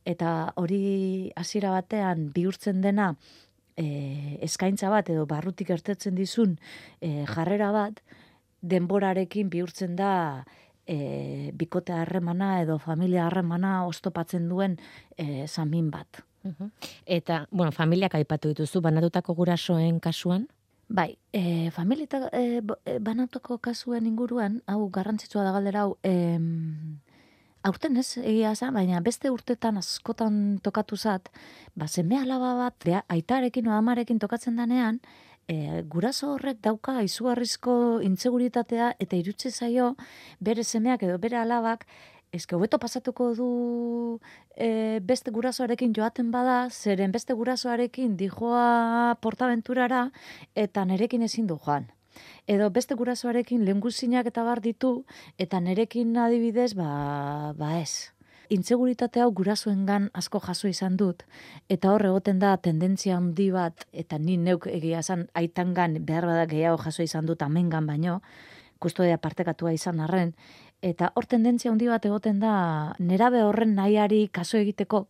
Eta 0.09 0.55
hori 0.57 1.33
hasiera 1.37 1.71
batean 1.75 2.31
bihurtzen 2.33 2.81
dena 2.81 3.13
e, 3.77 4.39
eskaintza 4.41 4.89
bat 4.91 5.11
edo 5.13 5.27
barrutik 5.27 5.71
ertetzen 5.71 6.17
dizun 6.17 6.57
e, 7.01 7.25
jarrera 7.29 7.71
bat 7.73 8.01
denborarekin 8.63 9.51
bihurtzen 9.53 9.95
da 9.97 10.45
e, 10.89 11.53
bikote 11.55 11.93
harremana 11.93 12.63
edo 12.63 12.79
familia 12.81 13.27
harremana 13.27 13.85
ostopatzen 13.87 14.49
duen 14.49 14.79
e, 15.17 15.47
samin 15.47 15.91
bat. 15.93 16.25
Eta, 17.05 17.47
bueno, 17.51 17.73
familiak 17.73 18.15
aipatu 18.17 18.55
dituzu, 18.55 18.81
banatutako 18.81 19.35
gurasoen 19.37 20.01
kasuan? 20.01 20.47
Bai, 20.89 21.19
e, 21.33 21.71
familia 21.71 22.31
e, 22.33 22.63
e, 22.87 22.99
banatutako 22.99 23.59
kasuen 23.59 24.07
inguruan, 24.09 24.63
hau 24.67 24.89
garrantzitsua 24.89 25.45
da 25.45 25.53
galdera 25.53 25.83
hau, 25.85 25.99
e, 26.03 26.39
aurten 27.69 27.99
ez, 28.01 28.17
egia 28.23 28.55
za, 28.55 28.71
baina 28.73 29.03
beste 29.05 29.31
urtetan 29.31 29.77
askotan 29.77 30.59
tokatu 30.65 30.97
zat, 30.97 31.29
ba, 31.77 31.89
zeme 31.89 32.17
alaba 32.17 32.55
bat, 32.57 32.77
bea, 32.85 33.03
aitarekin 33.13 33.69
o 33.69 33.75
amarekin 33.77 34.19
tokatzen 34.19 34.57
danean, 34.57 35.03
e, 35.49 35.83
guraso 35.89 36.35
horrek 36.35 36.61
dauka 36.63 37.01
izugarrizko 37.03 37.75
intzeguritatea 38.05 38.93
eta 39.01 39.17
irutze 39.17 39.51
zaio 39.51 39.95
bere 40.41 40.65
semeak 40.65 41.03
edo 41.09 41.19
bere 41.19 41.41
alabak 41.41 41.87
eske 42.33 42.57
hobeto 42.57 42.79
pasatuko 42.79 43.31
du 43.35 43.49
e, 44.55 45.01
beste 45.01 45.33
gurasoarekin 45.33 45.95
joaten 45.97 46.31
bada, 46.31 46.69
zeren 46.71 47.13
beste 47.13 47.35
gurasoarekin 47.35 48.17
dijoa 48.21 49.17
portaventurara 49.25 50.11
eta 50.55 50.85
nerekin 50.85 51.25
ezin 51.25 51.47
du 51.47 51.57
joan. 51.65 51.89
Edo 52.47 52.69
beste 52.71 52.95
gurasoarekin 52.99 53.65
lenguzinak 53.65 54.29
eta 54.29 54.45
bar 54.45 54.61
ditu 54.61 54.93
eta 55.39 55.61
nerekin 55.61 56.17
adibidez 56.17 56.75
ba, 56.77 57.55
ba 57.57 57.79
ez 57.81 58.18
intseguritate 58.51 59.21
hau 59.21 59.31
gurasoengan 59.33 60.11
asko 60.15 60.41
jaso 60.41 60.69
izan 60.69 60.97
dut. 60.97 61.25
Eta 61.69 61.93
hor 61.93 62.05
egoten 62.11 62.39
da 62.39 62.57
tendentzia 62.57 63.17
handi 63.17 63.51
bat 63.55 63.87
eta 63.93 64.19
ni 64.19 64.37
neuk 64.37 64.67
egia 64.67 65.01
izan 65.05 65.27
aitangan 65.35 65.99
behar 66.05 66.27
bada 66.27 66.47
gehiago 66.47 66.79
jaso 66.83 67.03
izan 67.03 67.27
dut 67.27 67.43
amengan 67.43 67.87
baino 67.87 68.21
kustodia 68.79 69.19
partekatua 69.19 69.73
izan 69.73 70.01
arren. 70.01 70.35
Eta 70.83 71.11
hor 71.15 71.27
tendentzia 71.27 71.71
handi 71.73 71.89
bat 71.91 72.05
egoten 72.07 72.39
da 72.41 72.95
nerabe 72.99 73.43
horren 73.43 73.75
nahiari 73.75 74.29
kaso 74.33 74.59
egiteko. 74.59 75.09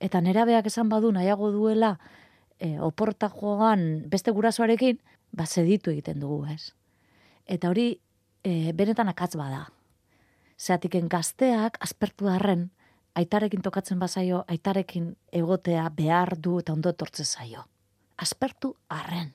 Eta 0.00 0.20
nerabeak 0.20 0.66
esan 0.68 0.88
badu 0.92 1.12
nahiago 1.12 1.50
duela 1.52 1.96
e, 2.58 2.76
oporta 2.80 3.30
joan 3.32 4.04
beste 4.10 4.30
gurasoarekin 4.30 5.00
ba 5.32 5.46
seditu 5.46 5.90
egiten 5.90 6.20
dugu 6.20 6.44
ez? 6.52 6.72
Eta 7.46 7.70
hori 7.70 7.94
e, 8.44 8.72
benetan 8.72 9.08
akatz 9.08 9.34
bada. 9.36 9.66
Zeatiken 10.56 11.08
gazteak 11.12 11.76
aspertu 11.84 12.28
darren, 12.28 12.70
aitarekin 13.16 13.62
tokatzen 13.64 13.98
bazaio, 13.98 14.44
aitarekin 14.48 15.10
egotea 15.32 15.88
behar 15.96 16.36
du 16.42 16.60
eta 16.60 16.76
ondo 16.76 16.92
etortze 16.92 17.24
zaio. 17.24 17.64
Aspertu 18.16 18.74
arren. 18.88 19.32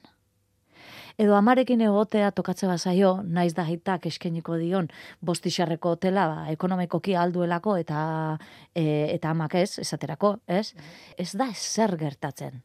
Edo 1.21 1.35
amarekin 1.35 1.81
egotea 1.85 2.31
tokatze 2.31 2.67
bazaio, 2.69 3.11
naiz 3.23 3.51
da 3.53 3.65
hitak 3.67 4.07
eskeniko 4.09 4.55
dion 4.57 4.87
bostixarreko 5.21 5.95
hotela, 5.95 6.27
ba, 6.31 6.45
ekonomikoki 6.53 7.15
alduelako 7.19 7.75
eta 7.81 8.01
e, 8.73 8.83
eta 9.17 9.33
amak 9.35 9.57
ez, 9.59 9.77
esaterako, 9.83 10.37
ez? 10.47 10.71
Ez 11.17 11.31
da 11.37 11.51
zer 11.53 11.97
gertatzen. 11.99 12.61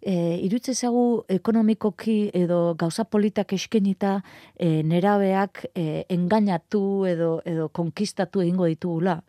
E, 0.00 0.14
irutze 0.46 0.74
zagu 0.74 1.24
ekonomikoki 1.28 2.30
edo 2.34 2.74
gauza 2.78 3.04
politak 3.04 3.52
eskenita 3.52 4.20
e, 4.54 4.82
nerabeak 4.82 5.66
e, 5.74 6.04
engainatu 6.14 6.82
edo, 7.10 7.32
edo 7.44 7.68
konkistatu 7.68 8.42
egingo 8.46 8.70
ditugula 8.70 9.20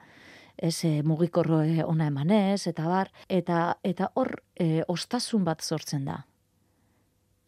ez 0.61 0.83
e, 0.85 1.01
mugikorro 1.03 1.61
e, 1.63 1.83
ona 1.83 2.09
emanez, 2.11 2.67
eta 2.67 2.87
bar, 2.87 3.11
eta, 3.27 3.77
eta 3.83 4.11
hor 4.19 4.35
e, 4.55 4.83
ostasun 4.87 5.45
bat 5.47 5.63
sortzen 5.63 6.05
da. 6.05 6.23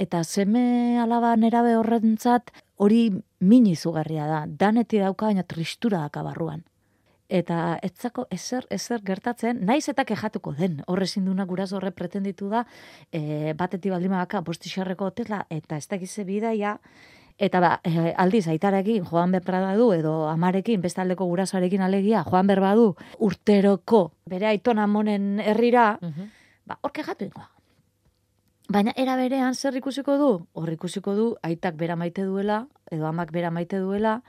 Eta 0.02 0.24
zeme 0.24 0.98
alaba 0.98 1.36
nerabe 1.38 1.76
horrentzat 1.78 2.50
hori 2.82 3.12
min 3.46 3.68
izugarria 3.70 4.26
da, 4.28 4.44
daneti 4.48 5.02
dauka 5.04 5.28
baina 5.30 5.44
tristura 5.44 6.06
daka 6.08 6.24
barruan. 6.26 6.64
Eta 7.32 7.78
etzako 7.86 8.26
ezer, 8.34 8.66
ezer 8.74 9.04
gertatzen, 9.08 9.62
naiz 9.68 9.86
eta 9.88 10.04
kejatuko 10.08 10.52
den, 10.58 10.82
horre 10.92 11.08
zinduna 11.08 11.46
guraz 11.48 11.70
horre 11.72 11.94
pretenditu 11.96 12.50
da, 12.52 12.66
e, 13.12 13.54
bateti 13.56 13.92
baldima 13.94 14.20
baka 14.20 14.42
bostixarreko 14.44 15.12
hotela, 15.12 15.46
eta 15.50 15.78
ez 15.78 15.88
dakize 15.88 16.26
bidaia, 16.28 16.78
Eta 17.42 17.60
ba, 17.60 17.70
e, 17.84 18.12
aldiz, 18.22 18.44
aitarekin 18.52 19.06
joan 19.10 19.32
berra 19.34 19.74
du, 19.74 19.88
edo 19.96 20.28
amarekin, 20.30 20.82
bestaldeko 20.82 21.26
gurasoarekin 21.26 21.82
alegia, 21.82 22.22
joan 22.28 22.46
berba 22.46 22.76
du, 22.78 22.92
urteroko, 23.18 24.12
bere 24.30 24.46
aitona 24.52 24.86
monen 24.88 25.40
herrira, 25.40 25.98
Mhm. 26.02 26.30
ba, 26.66 26.78
orke 26.84 27.02
jatu 27.04 27.26
ingoa. 27.26 27.50
Baina 28.70 28.94
era 28.96 29.16
berean 29.18 29.56
zer 29.56 29.76
ikusiko 29.76 30.18
du? 30.18 30.48
Hor 30.54 30.70
ikusiko 30.72 31.16
du 31.16 31.36
aitak 31.42 31.76
bera 31.76 31.96
maite 31.96 32.24
duela, 32.24 32.68
edo 32.92 33.08
amak 33.08 33.32
bera 33.32 33.50
maite 33.52 33.80
duela, 33.80 34.22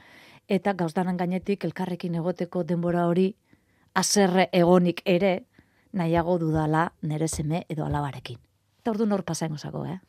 eta 0.49 0.73
gauzdanan 0.73 1.17
gainetik 1.17 1.65
elkarrekin 1.65 2.15
egoteko 2.15 2.65
denbora 2.65 3.07
hori 3.07 3.37
azerre 3.95 4.49
egonik 4.53 5.03
ere 5.05 5.45
nahiago 5.93 6.39
dudala 6.39 6.93
nere 7.03 7.29
seme 7.29 7.67
edo 7.69 7.85
alabarekin. 7.85 8.39
Eta 8.81 8.91
ordu 8.91 9.07
nor 9.07 9.23
pasaino 9.23 9.59
zago, 9.59 9.85
eh? 9.87 10.01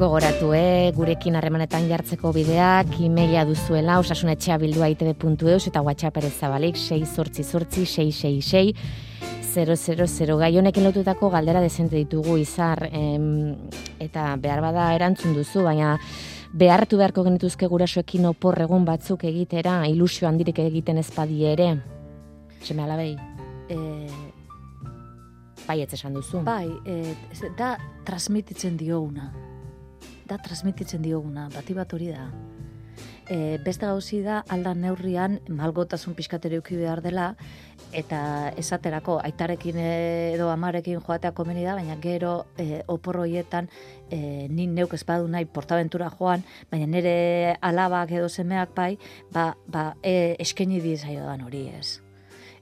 Gogoratu, 0.00 0.54
eh, 0.56 0.92
gurekin 0.96 1.34
harremanetan 1.36 1.84
jartzeko 1.90 2.30
bideak, 2.32 2.94
imeia 3.04 3.42
duzuela, 3.44 3.98
osasunetxea 4.00 4.56
bildua 4.56 4.86
itb.eus 4.88 5.66
eta 5.68 5.82
WhatsApp 5.84 6.16
ere 6.22 6.30
zabalik, 6.30 6.78
6 6.80 7.04
sortzi 7.04 7.44
sortzi, 7.44 7.84
666, 7.84 8.72
000 9.52 10.38
gai 10.40 10.56
honekin 10.56 10.86
lotutako 10.88 11.28
galdera 11.34 11.60
dezente 11.60 12.00
ditugu 12.00 12.38
izar, 12.40 12.86
em, 12.90 13.58
eta 14.00 14.36
behar 14.40 14.62
bada 14.64 14.86
erantzun 14.96 15.36
duzu, 15.36 15.66
baina 15.68 15.98
behartu 16.54 16.96
beharko 16.96 17.26
genituzke 17.28 17.68
gurasoekin 17.68 18.24
opor 18.32 18.56
egun 18.64 18.88
batzuk 18.88 19.28
egitera, 19.28 19.82
ilusio 19.86 20.28
handirik 20.28 20.62
egiten 20.64 20.96
ezpadi 21.04 21.44
ere. 21.44 21.74
Seme 22.62 22.88
alabei, 22.88 23.18
E, 23.68 23.76
baietz 25.68 25.92
esan 25.92 26.14
duzu. 26.14 26.40
bai, 26.42 26.66
e, 26.86 27.14
da 27.58 27.76
transmititzen 28.06 28.76
dioguna. 28.78 29.49
Da 30.30 30.36
transmititzen 30.38 31.02
dioguna, 31.02 31.48
bati 31.50 31.74
bat 31.74 31.90
hori 31.90 32.12
da. 32.14 32.28
E, 33.30 33.58
beste 33.64 33.86
gauzi 33.86 34.20
da, 34.22 34.40
aldan 34.54 34.78
neurrian, 34.84 35.40
malgotasun 35.50 36.14
pixkatero 36.18 36.60
euki 36.60 36.76
behar 36.78 37.00
dela, 37.02 37.24
eta 37.90 38.20
esaterako, 38.58 39.16
aitarekin 39.26 39.80
edo 39.82 40.50
amarekin 40.52 41.00
joatea 41.02 41.32
komeni 41.34 41.64
da, 41.66 41.74
baina 41.78 41.96
gero 42.02 42.34
e, 42.58 42.84
opor 42.86 43.18
horietan 43.24 43.70
e, 44.06 44.46
ni 44.50 44.68
neuk 44.70 44.94
ez 44.94 45.02
badu 45.08 45.26
nahi 45.30 45.48
portaventura 45.50 46.12
joan, 46.14 46.46
baina 46.70 46.86
nire 46.86 47.56
alabak 47.58 48.14
edo 48.20 48.30
semeak 48.30 48.74
bai, 48.76 48.92
ba, 49.34 49.50
ba 49.66 49.88
e, 50.02 50.36
eskeni 50.38 50.78
dizaio 50.82 51.26
dan 51.26 51.42
hori 51.48 51.66
ez 51.74 51.98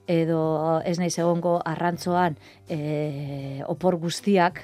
edo 0.08 0.80
ez 0.88 0.96
naiz 0.96 1.18
egongo 1.20 1.58
arrantzoan 1.68 2.38
e, 2.64 3.60
opor 3.68 3.98
guztiak 4.00 4.62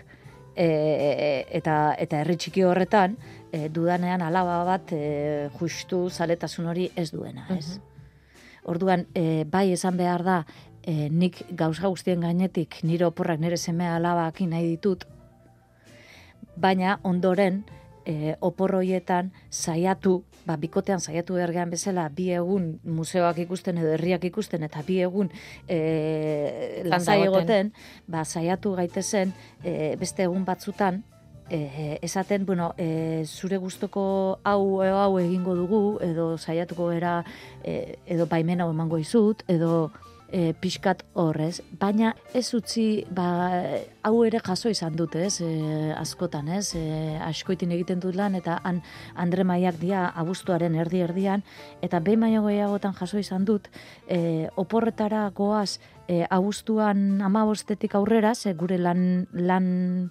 e, 0.57 1.47
eta 1.51 1.95
eta 1.99 2.21
herri 2.23 2.37
txiki 2.37 2.65
horretan 2.65 3.17
e, 3.53 3.69
dudanean 3.69 4.23
alaba 4.23 4.63
bat 4.65 4.93
e, 4.93 5.49
justu 5.59 6.09
zaletasun 6.11 6.71
hori 6.71 6.89
ez 6.97 7.11
duena, 7.13 7.47
ez? 7.55 7.79
Orduan, 8.65 9.07
e, 9.15 9.45
bai 9.45 9.71
esan 9.75 9.99
behar 10.01 10.25
da, 10.25 10.39
e, 10.83 11.09
nik 11.11 11.43
gauza 11.53 11.89
guztien 11.89 12.25
gainetik 12.25 12.81
nire 12.83 13.07
oporrak 13.07 13.41
nire 13.41 13.59
semea 13.61 13.97
alabakin 13.97 14.55
nahi 14.55 14.71
ditut, 14.77 15.05
baina 16.57 16.99
ondoren 17.03 17.65
e, 18.05 18.37
opor 18.41 18.75
horietan 18.77 19.33
saiatu, 19.51 20.23
ba, 20.47 20.57
bikotean 20.61 21.01
saiatu 21.01 21.39
behar 21.39 21.53
gehan 21.53 21.73
bezala, 21.73 22.09
bi 22.09 22.31
egun 22.37 22.79
museoak 22.85 23.41
ikusten 23.47 23.79
edo 23.81 23.95
herriak 23.97 24.25
ikusten, 24.31 24.63
eta 24.67 24.85
bi 24.87 25.01
egun 25.05 25.33
e, 25.69 26.85
lasai 26.85 27.23
egoten. 27.25 27.33
egoten, 27.33 27.73
ba, 28.07 28.25
saiatu 28.25 28.75
gaitezen 28.79 29.35
e, 29.63 29.95
beste 30.01 30.29
egun 30.29 30.45
batzutan, 30.45 31.03
e, 31.51 31.99
esaten, 32.03 32.47
bueno, 32.47 32.75
e, 32.79 33.25
zure 33.27 33.59
gustoko 33.59 34.41
hau 34.45 34.81
hau 34.83 35.19
egingo 35.21 35.55
dugu, 35.55 35.83
edo 36.05 36.37
saiatuko 36.39 36.91
era 36.93 37.23
e, 37.63 37.99
edo 38.07 38.27
baimen 38.27 38.61
hau 38.61 38.71
emango 38.73 38.99
izut, 38.99 39.45
edo 39.49 39.91
e, 40.35 40.53
pixkat 40.59 41.05
horrez, 41.15 41.61
baina 41.79 42.13
ez 42.35 42.49
utzi, 42.57 43.05
ba, 43.15 43.27
hau 44.03 44.15
ere 44.27 44.41
jaso 44.43 44.71
izan 44.73 44.97
dut, 44.99 45.15
ez, 45.15 45.39
e, 45.45 45.93
askotan, 45.95 46.49
ez, 46.57 46.75
e, 46.79 46.83
askoitin 47.23 47.75
egiten 47.77 48.03
dut 48.03 48.19
lan, 48.19 48.35
eta 48.35 48.59
han 48.67 48.83
Andre 49.15 49.47
Maiak 49.47 49.79
dia 49.79 50.09
abuztuaren 50.11 50.75
erdi-erdian, 50.75 51.45
eta 51.87 52.01
behin 52.03 52.27
baino 52.27 52.43
gehiagotan 52.49 52.97
jaso 52.99 53.21
izan 53.23 53.47
dut, 53.47 53.71
e, 54.09 54.49
oporretara 54.61 55.29
goaz, 55.37 55.79
e, 56.09 56.25
abuztuan 56.27 57.23
amabostetik 57.23 57.95
aurrera, 57.95 58.35
ze 58.35 58.57
gure 58.59 58.79
lan, 58.79 59.29
lan 59.33 60.11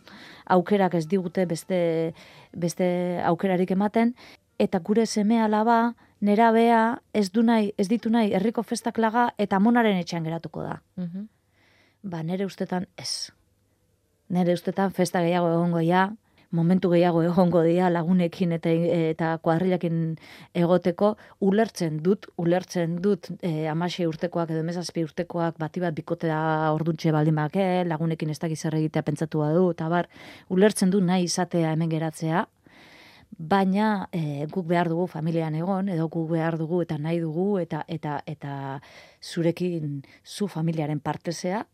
aukerak 0.55 0.95
ez 0.95 1.05
digute 1.12 1.45
beste, 1.45 2.13
beste 2.55 2.88
aukerarik 3.27 3.75
ematen, 3.75 4.15
eta 4.62 4.79
gure 4.79 5.05
seme 5.05 5.41
alaba, 5.43 5.95
nerabea, 6.23 6.81
ez 7.13 7.29
du 7.36 7.43
nahi, 7.43 7.73
ez 7.77 7.89
ditu 7.91 8.12
nahi, 8.13 8.31
herriko 8.38 8.63
festak 8.63 8.99
laga, 9.01 9.27
eta 9.38 9.59
amonaren 9.59 9.99
etxean 9.99 10.23
geratuko 10.23 10.63
da. 10.63 10.81
Mhm. 10.95 11.27
Ba, 12.03 12.23
nere 12.23 12.45
ustetan 12.45 12.88
ez. 12.97 13.31
Nere 14.29 14.53
ustetan 14.53 14.91
festa 14.91 15.21
gehiago 15.23 15.51
egongo 15.51 15.81
ja, 15.83 16.09
momentu 16.53 16.91
gehiago 16.93 17.23
egongo 17.25 17.63
dira 17.65 17.89
lagunekin 17.89 18.53
eta 18.57 18.71
eta 18.95 19.31
kuadrilakin 19.45 20.15
egoteko 20.63 21.13
ulertzen 21.41 21.97
dut, 22.05 22.27
ulertzen 22.38 22.99
dut 23.01 23.29
e, 23.41 23.67
amasei 23.71 24.05
urtekoak 24.09 24.53
edo 24.53 24.62
emezazpi 24.62 25.03
urtekoak 25.07 25.57
bati 25.62 25.81
bat 25.83 25.97
bikotea 25.97 26.39
orduntxe 26.75 27.13
baldin 27.15 27.39
bake, 27.41 27.65
lagunekin 27.89 28.29
ez 28.29 28.39
dakiz 28.39 28.59
zer 28.62 28.77
egitea 28.79 29.05
pentsatu 29.09 29.43
du, 29.57 29.69
eta 29.73 29.89
bar, 29.89 30.09
ulertzen 30.49 30.93
du 30.93 31.01
nahi 31.01 31.25
izatea 31.29 31.73
hemen 31.73 31.89
geratzea, 31.89 32.45
baina 33.38 34.10
e, 34.12 34.46
guk 34.52 34.67
behar 34.67 34.89
dugu 34.89 35.08
familian 35.08 35.56
egon, 35.56 35.89
edo 35.89 36.08
guk 36.10 36.30
behar 36.32 36.58
dugu 36.58 36.82
eta 36.84 36.98
nahi 36.98 37.19
dugu, 37.19 37.60
eta 37.60 37.84
eta 37.88 38.22
eta 38.26 38.82
zurekin 39.22 40.04
zu 40.24 40.48
familiaren 40.48 41.00
partezea, 41.00 41.65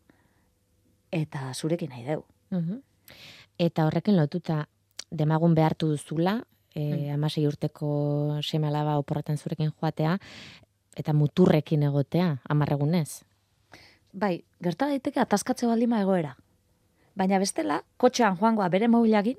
eta 1.10 1.52
zurekin 1.54 1.90
nahi 1.90 2.04
dugu. 2.04 2.24
Mhm. 2.50 2.80
Eta 3.58 3.86
horrekin 3.86 4.16
lotuta 4.16 4.68
demagun 5.10 5.54
behartu 5.54 5.88
duzula, 5.88 6.44
e, 6.74 6.80
Mm. 6.80 7.14
amasei 7.14 7.46
urteko 7.46 8.38
seme 8.42 8.68
alaba 8.68 8.98
oporretan 8.98 9.36
zurekin 9.36 9.72
joatea, 9.80 10.18
eta 10.96 11.12
muturrekin 11.12 11.82
egotea, 11.82 12.40
amarregunez. 12.48 13.22
Bai, 14.12 14.44
gerta 14.60 14.86
daiteke 14.86 15.20
ataskatze 15.20 15.66
baldima 15.66 16.00
egoera. 16.00 16.36
Baina 17.14 17.38
bestela, 17.38 17.84
kotxean 17.96 18.36
joangoa 18.38 18.68
bere 18.68 18.88
mobilagin, 18.88 19.36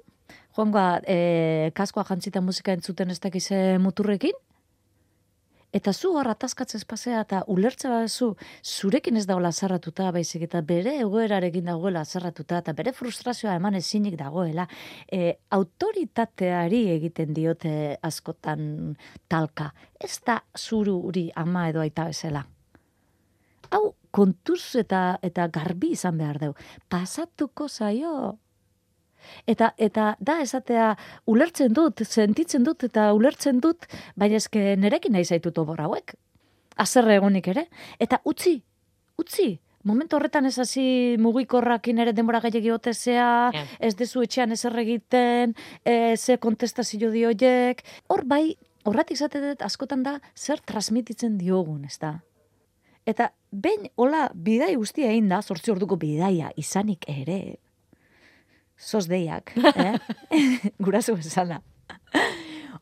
joangoa 0.56 1.02
e, 1.08 1.72
kaskoa 1.76 2.06
jantzita 2.08 2.42
musika 2.42 2.74
entzuten 2.76 3.12
ez 3.12 3.20
dakize 3.20 3.78
muturrekin, 3.80 4.38
eta 5.72 5.94
zu 5.94 6.12
hor 6.18 6.28
ataskatzez 6.28 6.84
pasea 6.86 7.22
eta 7.24 7.44
ulertze 7.48 7.88
baduzu 7.88 8.34
zurekin 8.64 9.18
ez 9.18 9.26
dagoela 9.30 9.52
zerratuta, 9.52 10.12
baizik 10.12 10.44
eta 10.50 10.62
bere 10.62 10.98
egoerarekin 11.06 11.70
dagoela 11.72 12.04
zerratuta, 12.06 12.60
eta 12.60 12.76
bere 12.76 12.92
frustrazioa 12.94 13.56
eman 13.56 13.80
ezinik 13.80 14.18
dagoela, 14.20 14.68
e, 15.12 15.38
autoritateari 15.50 16.88
egiten 16.98 17.34
diote 17.34 17.76
askotan 18.02 18.98
talka. 19.32 19.72
Ez 20.00 20.18
da 20.26 20.42
zururi 20.58 21.30
ama 21.36 21.70
edo 21.70 21.80
aita 21.86 22.10
bezala 22.12 22.44
hau 23.72 23.96
kontuz 24.12 24.76
eta 24.80 25.02
eta 25.24 25.48
garbi 25.48 25.94
izan 25.96 26.18
behar 26.20 26.40
deu. 26.44 26.56
Pasatuko 26.92 27.68
zaio. 27.70 28.38
Eta, 29.48 29.74
eta 29.78 30.16
da 30.20 30.40
esatea 30.42 30.98
ulertzen 31.28 31.74
dut, 31.74 32.04
sentitzen 32.06 32.64
dut 32.64 32.84
eta 32.84 33.14
ulertzen 33.14 33.60
dut, 33.60 33.86
baina 34.16 34.36
eske 34.38 34.76
nerekin 34.78 35.12
nahi 35.14 35.26
zaitut 35.26 35.58
obor 35.58 35.82
hauek. 35.82 36.16
azerre 36.78 37.16
egonik 37.16 37.48
ere. 37.48 37.68
Eta 38.00 38.22
utzi, 38.26 38.56
utzi, 39.20 39.60
momentu 39.84 40.16
horretan 40.16 40.46
ez 40.46 40.58
hasi 40.60 41.16
mugikorrakin 41.20 42.00
ere 42.00 42.14
denbora 42.14 42.40
gehiagi 42.42 42.72
otezea, 42.72 43.52
Ja. 43.54 43.64
ez 43.80 43.96
dezu 43.96 44.22
etxean 44.24 44.52
ezer 44.52 44.74
egiten, 44.80 45.54
e, 45.86 46.16
ze 46.18 46.38
kontestazio 46.38 47.12
dioiek, 47.12 47.84
hor 48.08 48.24
bai, 48.26 48.56
horretik 48.86 49.18
zate 49.18 49.42
dut 49.42 49.62
askotan 49.62 50.02
da 50.04 50.20
zer 50.36 50.60
transmititzen 50.62 51.38
diogun, 51.38 51.86
ez 51.86 52.00
da? 52.00 52.22
Eta 53.06 53.32
behin 53.52 53.90
hola 53.96 54.30
bidai 54.34 54.76
guztia 54.76 55.12
egin 55.12 55.28
da, 55.30 55.42
zortzi 55.42 55.72
orduko 55.72 55.98
bidaia 55.98 56.52
izanik 56.56 57.06
ere, 57.10 57.58
sos 58.82 59.08
deiak, 59.08 59.54
eh? 59.56 60.00
guraso 60.86 61.14
esana. 61.16 61.62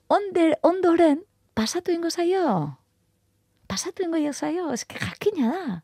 Onder, 0.08 0.58
ondoren, 0.64 1.22
pasatu 1.54 1.92
ingo 1.92 2.10
zaio. 2.10 2.80
Pasatu 3.68 4.08
ingo 4.08 4.34
zaio, 4.34 4.72
eske 4.74 4.98
jakina 4.98 5.52
da. 5.52 5.80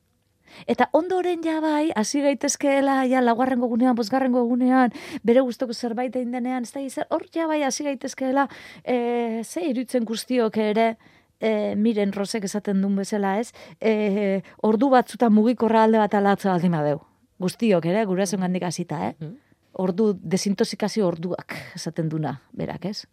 Eta 0.71 0.87
ondoren 0.95 1.43
ja 1.43 1.59
bai, 1.59 1.91
hasi 1.99 2.21
gaitezkeela, 2.23 3.01
ja 3.11 3.19
laugarrengo 3.21 3.67
gunean, 3.67 3.95
bosgarrengo 3.97 4.45
gunean, 4.47 4.93
bere 5.27 5.43
gustoko 5.43 5.73
zerbait 5.73 6.15
egin 6.15 6.31
denean, 6.31 6.63
ez 6.63 6.71
da 6.71 6.83
zer, 6.87 7.07
hor 7.11 7.25
ja 7.35 7.47
bai 7.51 7.61
hasi 7.67 7.83
gaitezkeela, 7.83 8.47
e, 8.83 9.43
ze 9.43 9.65
irutzen 9.67 10.05
guztiok 10.07 10.57
ere, 10.57 10.95
e, 11.39 11.75
miren 11.75 12.13
rosek 12.15 12.47
esaten 12.47 12.81
duen 12.81 12.95
bezala 12.95 13.35
ez, 13.41 13.51
e, 13.81 14.41
ordu 14.63 14.89
batzutan 14.93 15.33
mugikorra 15.35 15.83
alde 15.83 15.99
bat 15.99 16.15
alatza 16.15 16.53
baldin 16.53 16.77
badeu. 16.77 17.01
Guztiok 17.37 17.85
ere, 17.91 18.05
gurasoen 18.07 18.47
gandik 18.47 18.63
hasita, 18.63 19.09
eh? 19.09 19.15
Mhm. 19.19 19.44
Ordu, 19.75 20.13
desintoxikazio 20.23 21.07
orduak 21.07 21.55
esaten 21.75 22.09
duna, 22.09 22.39
berak, 22.55 22.85
ez? 22.85 23.05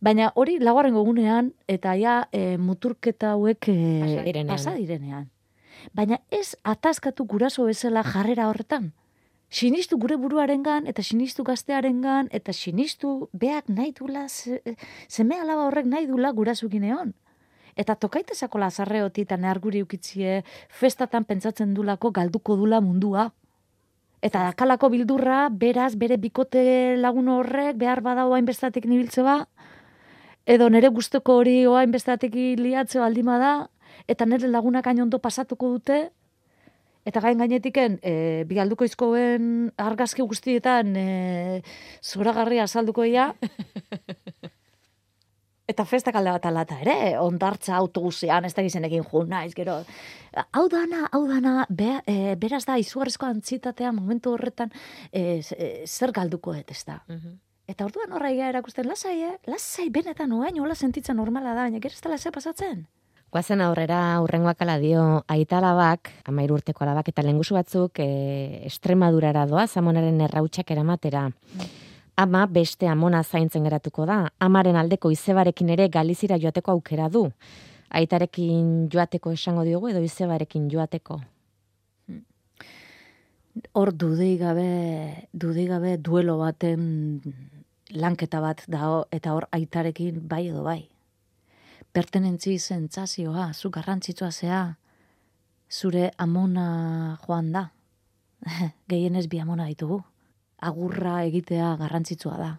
Baina 0.00 0.30
hori 0.38 0.58
laugarrengo 0.62 1.02
gunean, 1.04 1.52
eta 1.68 1.92
ja 1.98 2.20
e, 2.32 2.56
muturketa 2.56 3.34
hauek 3.34 3.68
e, 3.68 4.44
Pasa 4.46 4.74
direnean. 4.76 5.28
Baina 5.94 6.20
ez 6.30 6.54
ataskatu 6.64 7.26
guraso 7.26 7.66
bezala 7.66 8.02
jarrera 8.06 8.48
horretan. 8.48 8.92
Sinistu 9.48 9.96
gure 9.96 10.18
buruarengan 10.20 10.86
eta 10.86 11.02
sinistu 11.02 11.44
gaztearengan 11.44 12.28
eta 12.36 12.52
sinistu 12.52 13.30
beak 13.32 13.70
nahi 13.72 13.94
dula 13.96 14.26
ze, 14.28 14.60
seme 15.08 15.38
alaba 15.40 15.64
horrek 15.66 15.86
nahi 15.86 16.06
dula 16.06 16.32
gurasukin 16.36 16.84
egon. 16.84 17.14
Eta 17.76 17.94
tokaitezako 17.94 18.58
lazarreoti 18.58 19.24
eta 19.24 19.38
neharguri 19.40 19.82
ukitzie 19.82 20.42
festatan 20.68 21.24
pentsatzen 21.24 21.72
dulako 21.74 22.10
galduko 22.10 22.56
dula 22.56 22.80
mundua. 22.80 23.30
Eta 24.18 24.48
dakalako 24.48 24.88
bildurra, 24.90 25.46
beraz, 25.48 25.94
bere 25.94 26.16
bikote 26.18 26.96
lagun 26.98 27.28
horrek, 27.30 27.76
behar 27.78 28.00
badao 28.02 28.32
hainbestatik 28.34 28.88
nibiltze 28.90 29.22
ba, 29.22 29.44
edo 30.48 30.66
nere 30.72 30.88
gustoko 30.90 31.36
hori 31.38 31.60
oain 31.70 31.92
bestatik 31.94 32.34
liatze 32.34 32.98
baldima 32.98 33.38
da, 33.38 33.52
eta 34.10 34.26
nire 34.26 34.50
lagunak 34.50 34.86
hain 34.90 35.04
ondo 35.04 35.20
pasatuko 35.22 35.70
dute, 35.76 36.08
eta 37.06 37.22
gain 37.22 37.38
gainetiken, 37.38 38.00
e, 38.02 38.44
bigalduko 38.48 38.88
izkoen 38.88 39.70
argazki 39.78 40.26
guztietan 40.26 40.96
e, 40.98 41.06
zoragarria 42.02 42.66
azalduko 42.66 43.06
ia, 43.06 43.30
eta 45.68 45.84
festak 45.84 46.16
alde 46.16 46.32
bat 46.32 46.46
alata 46.48 46.78
ere, 46.80 46.96
ondartza 47.20 47.76
autobusean, 47.76 48.46
ez 48.48 48.54
da 48.56 48.64
gizenekin 48.64 49.04
jo 49.04 49.24
naiz, 49.28 49.52
gero, 49.56 49.82
hau 50.56 50.64
dana, 50.72 51.04
hau 51.12 51.26
dana, 51.28 51.66
be, 51.68 51.98
e, 52.08 52.36
beraz 52.40 52.64
da, 52.64 52.78
izugarrizko 52.80 53.28
antzitatea 53.28 53.92
momentu 53.92 54.32
horretan, 54.32 54.72
e, 55.12 55.42
e, 55.42 55.68
zer 55.86 56.12
galduko 56.16 56.54
et, 56.54 56.70
ez 56.70 56.84
da. 56.88 57.02
Mhm. 57.06 57.36
Eta 57.68 57.84
orduan 57.84 58.14
horra 58.16 58.30
erakusten, 58.32 58.86
lasai, 58.88 59.18
eh? 59.22 59.34
Lasai, 59.46 59.90
benetan, 59.92 60.32
oain, 60.32 60.56
hola 60.58 60.74
sentitzen 60.74 61.18
normala 61.20 61.52
da, 61.52 61.66
baina 61.66 61.82
gero 61.84 61.92
ez 61.92 62.00
da 62.00 62.14
lasai 62.14 62.32
pasatzen. 62.32 62.86
Guazen 63.28 63.60
aurrera 63.60 64.22
urrengoak 64.24 64.62
ala 64.64 64.78
dio 64.80 65.02
aita 65.28 65.58
alabak, 65.58 66.08
amairu 66.24 66.56
urteko 66.56 66.86
alabak 66.86 67.10
eta 67.12 67.20
lengusu 67.26 67.58
batzuk 67.58 68.00
e, 68.00 68.64
Estremadurara 68.70 69.44
doa 69.44 69.66
zamonaren 69.68 70.22
errautsak 70.24 70.72
eramatera. 70.72 71.26
Ama 72.18 72.46
beste 72.50 72.88
amona 72.90 73.20
zaintzen 73.22 73.62
geratuko 73.62 74.04
da, 74.08 74.14
amaren 74.42 74.76
aldeko 74.80 75.10
izebarekin 75.14 75.68
ere 75.70 75.84
galizira 75.96 76.38
joateko 76.42 76.72
aukera 76.72 77.06
du. 77.14 77.28
Aitarekin 77.94 78.88
joateko 78.90 79.30
esango 79.36 79.62
diogu 79.68 79.92
edo 79.92 80.02
izebarekin 80.02 80.66
joateko. 80.72 81.20
Hor 83.78 83.92
dudei 83.94 84.32
gabe, 84.40 84.66
dudei 85.32 85.68
gabe 85.70 85.94
duelo 86.10 86.36
baten 86.42 86.82
lanketa 87.94 88.42
bat 88.42 88.66
da 88.66 88.90
eta 89.14 89.38
hor 89.38 89.46
aitarekin 89.54 90.18
bai 90.28 90.48
edo 90.48 90.66
bai. 90.66 90.82
Pertenentzi 91.94 92.58
sentsazioa, 92.58 93.52
zu 93.54 93.70
garrantzitsua 93.70 94.32
zea, 94.32 94.62
zure 95.70 96.10
amona 96.18 96.68
joan 97.24 97.54
da. 97.54 97.68
Gehienez 98.90 99.28
bi 99.30 99.38
amona 99.38 99.70
ditugu. 99.70 100.02
Agurra 100.58 101.22
egitea 101.24 101.76
garrantzitsua 101.78 102.36
da. 102.38 102.50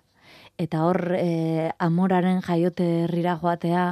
Eta 0.60 0.84
hor 0.88 1.16
e, 1.18 1.72
amoraren 1.80 2.42
jaiote 2.46 2.86
herrira 3.06 3.38
joatea, 3.42 3.86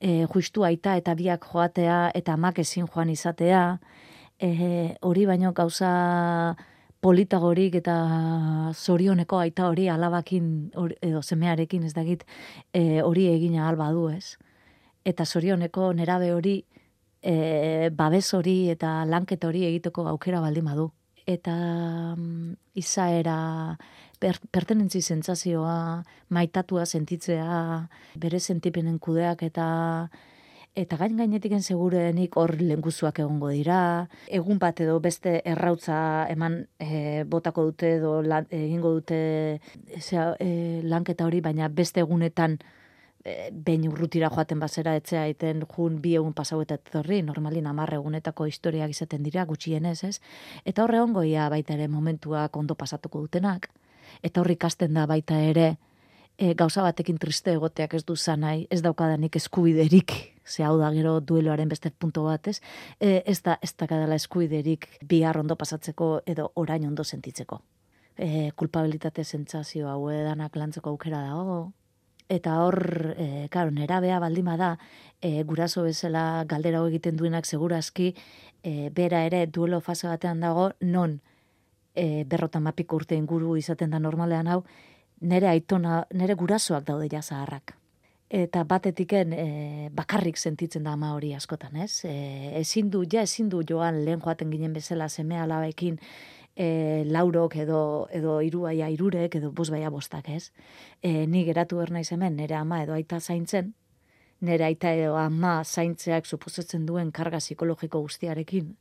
e, 0.00 0.26
justu 0.34 0.64
aita 0.64 0.96
eta 0.96 1.14
biak 1.14 1.44
joatea 1.52 2.10
eta 2.14 2.34
amak 2.34 2.58
ezin 2.64 2.88
joan 2.88 3.10
izatea, 3.12 3.78
e, 4.40 4.96
hori 5.00 5.26
baino 5.26 5.52
gauza 5.52 5.92
politagorik 7.02 7.74
eta 7.80 7.96
zorioneko 8.72 9.38
aita 9.42 9.66
hori 9.68 9.88
alabakin 9.90 10.70
hori- 10.78 10.98
edo 11.02 11.22
semearekin 11.22 11.84
ez 11.84 11.94
dakit 11.94 12.24
e, 12.72 13.02
hori 13.02 13.26
egina 13.32 13.68
alba 13.68 13.90
du 13.90 14.08
ez. 14.08 14.36
Eta 15.04 15.26
zorioneko 15.26 15.92
nerabe 15.92 16.32
hori 16.32 16.64
e, 17.22 17.90
babes 17.90 18.32
hori 18.34 18.70
eta 18.70 19.04
lanketa 19.04 19.48
hori 19.48 19.64
egiteko 19.66 20.06
aukera 20.08 20.40
baldin 20.40 20.64
badu. 20.70 20.90
Eta 21.26 21.54
mm, 22.16 22.54
izaera, 22.74 23.76
per, 24.18 24.40
pertenentzi 24.50 25.02
sentsazioa, 25.02 26.02
maitatua 26.34 26.86
sentitzea, 26.86 27.86
bere 28.18 28.40
sentipenen 28.40 28.98
kudeak 28.98 29.42
eta 29.46 29.66
eta 30.74 30.96
gain 30.96 31.18
gainetiken 31.20 31.60
segurenik 31.60 32.36
hor 32.40 32.54
lenguzuak 32.56 33.18
egongo 33.20 33.50
dira, 33.52 34.08
egun 34.32 34.58
bat 34.58 34.78
edo 34.80 34.98
beste 35.04 35.42
errautza 35.44 36.26
eman 36.32 36.62
e, 36.80 37.24
botako 37.28 37.66
dute 37.68 37.90
edo 37.98 38.14
lan, 38.24 38.46
egingo 38.48 38.94
dute 38.96 39.18
zea, 40.00 40.30
e, 40.40 40.80
lanketa 40.82 41.26
hori, 41.28 41.42
baina 41.44 41.68
beste 41.68 42.00
egunetan 42.00 42.56
e, 43.24 43.50
behin 43.52 43.86
urrutira 43.90 44.30
joaten 44.30 44.60
bazera 44.60 44.94
etzea 44.98 45.26
iten 45.30 45.64
jun 45.76 46.00
bi 46.02 46.14
egun 46.18 46.34
pasau 46.34 46.60
eta 46.62 46.78
etorri, 46.80 47.22
normalin 47.22 47.66
amarre 47.70 47.98
egunetako 48.00 48.46
historiak 48.50 48.90
izaten 48.90 49.22
dira, 49.22 49.44
gutxienez, 49.46 50.02
ez? 50.08 50.18
Eta 50.64 50.84
horre 50.84 51.00
ongo 51.00 51.22
ia 51.22 51.48
baita 51.52 51.74
ere 51.74 51.88
momentuak 51.88 52.56
ondo 52.56 52.74
pasatuko 52.74 53.24
dutenak, 53.26 53.70
eta 54.22 54.40
horri 54.40 54.58
ikasten 54.58 54.94
da 54.94 55.06
baita 55.06 55.38
ere, 55.40 55.76
e, 56.38 56.54
gauza 56.54 56.82
batekin 56.82 57.18
triste 57.18 57.52
egoteak 57.54 57.94
ez 57.94 58.04
du 58.04 58.16
zanai, 58.16 58.66
ez 58.70 58.82
daukadanik 58.82 59.36
eskubiderik, 59.36 60.14
ze 60.46 60.64
hau 60.64 60.76
da 60.78 60.90
gero 60.92 61.18
dueloaren 61.20 61.68
beste 61.68 61.90
punto 61.90 62.24
bat, 62.24 62.48
ez? 62.48 62.60
E, 63.00 63.22
ez 63.26 63.40
da, 63.42 63.58
ez 63.62 63.74
dakadala 63.78 64.18
eskubiderik 64.18 64.88
bihar 65.08 65.38
ondo 65.38 65.56
pasatzeko 65.56 66.22
edo 66.26 66.50
orain 66.54 66.86
ondo 66.86 67.04
sentitzeko. 67.04 67.62
E, 68.16 68.50
kulpabilitate 68.56 69.24
sentsazio 69.24 69.88
hau 69.88 70.10
edanak 70.12 70.56
lantzeko 70.56 70.90
aukera 70.90 71.22
dago, 71.24 71.72
eta 72.32 72.62
hor, 72.64 72.78
e, 73.16 73.48
karo, 73.52 73.70
nerabea 73.70 74.18
baldin 74.22 74.48
bada, 74.48 74.76
e, 75.20 75.42
guraso 75.44 75.84
bezala 75.84 76.44
galdera 76.48 76.80
egiten 76.88 77.18
duenak 77.20 77.46
segurazki, 77.46 78.14
e, 78.62 78.88
bera 78.90 79.24
ere 79.28 79.46
duelo 79.46 79.80
fase 79.80 80.08
batean 80.08 80.40
dago, 80.40 80.70
non 80.80 81.20
e, 81.94 82.24
berrotan 82.24 82.64
mapiko 82.64 82.96
urte 82.96 83.18
inguru 83.18 83.56
izaten 83.60 83.92
da 83.92 84.00
normalean 84.00 84.48
hau, 84.48 84.62
nere 85.20 85.48
aitona, 85.52 86.02
nere 86.14 86.34
gurasoak 86.34 86.86
daude 86.88 87.08
ja 87.12 87.22
zaharrak. 87.22 87.76
Eta 88.32 88.62
batetiken 88.64 89.32
e, 89.36 89.46
bakarrik 89.92 90.38
sentitzen 90.40 90.86
da 90.88 90.94
ama 90.96 91.12
hori 91.12 91.34
askotan, 91.36 91.76
ez? 91.84 92.06
E, 92.08 92.14
ezin 92.62 92.88
du, 92.90 93.04
ja 93.04 93.26
ezin 93.28 93.50
du 93.52 93.60
joan 93.68 94.04
lehen 94.06 94.22
joaten 94.24 94.50
ginen 94.50 94.72
bezala 94.72 95.10
seme 95.12 95.36
alabekin 95.36 95.98
e, 96.56 97.04
laurok 97.06 97.56
edo, 97.64 98.08
edo 98.12 98.40
iruaia 98.44 98.88
irurek 98.92 99.36
edo 99.40 99.52
bos 99.52 99.70
baia 99.70 99.90
bostak, 99.90 100.28
ez? 100.28 100.52
E, 101.02 101.26
ni 101.26 101.44
geratu 101.44 101.80
behar 101.80 101.90
naiz 101.90 102.10
hemen, 102.12 102.36
nere 102.36 102.56
ama 102.58 102.82
edo 102.82 102.94
aita 102.94 103.20
zaintzen, 103.20 103.74
nere 104.40 104.64
aita 104.64 104.92
edo 104.94 105.16
ama 105.16 105.62
zaintzeak 105.64 106.26
suposatzen 106.26 106.86
duen 106.86 107.12
karga 107.12 107.40
psikologiko 107.40 108.00
guztiarekin, 108.02 108.74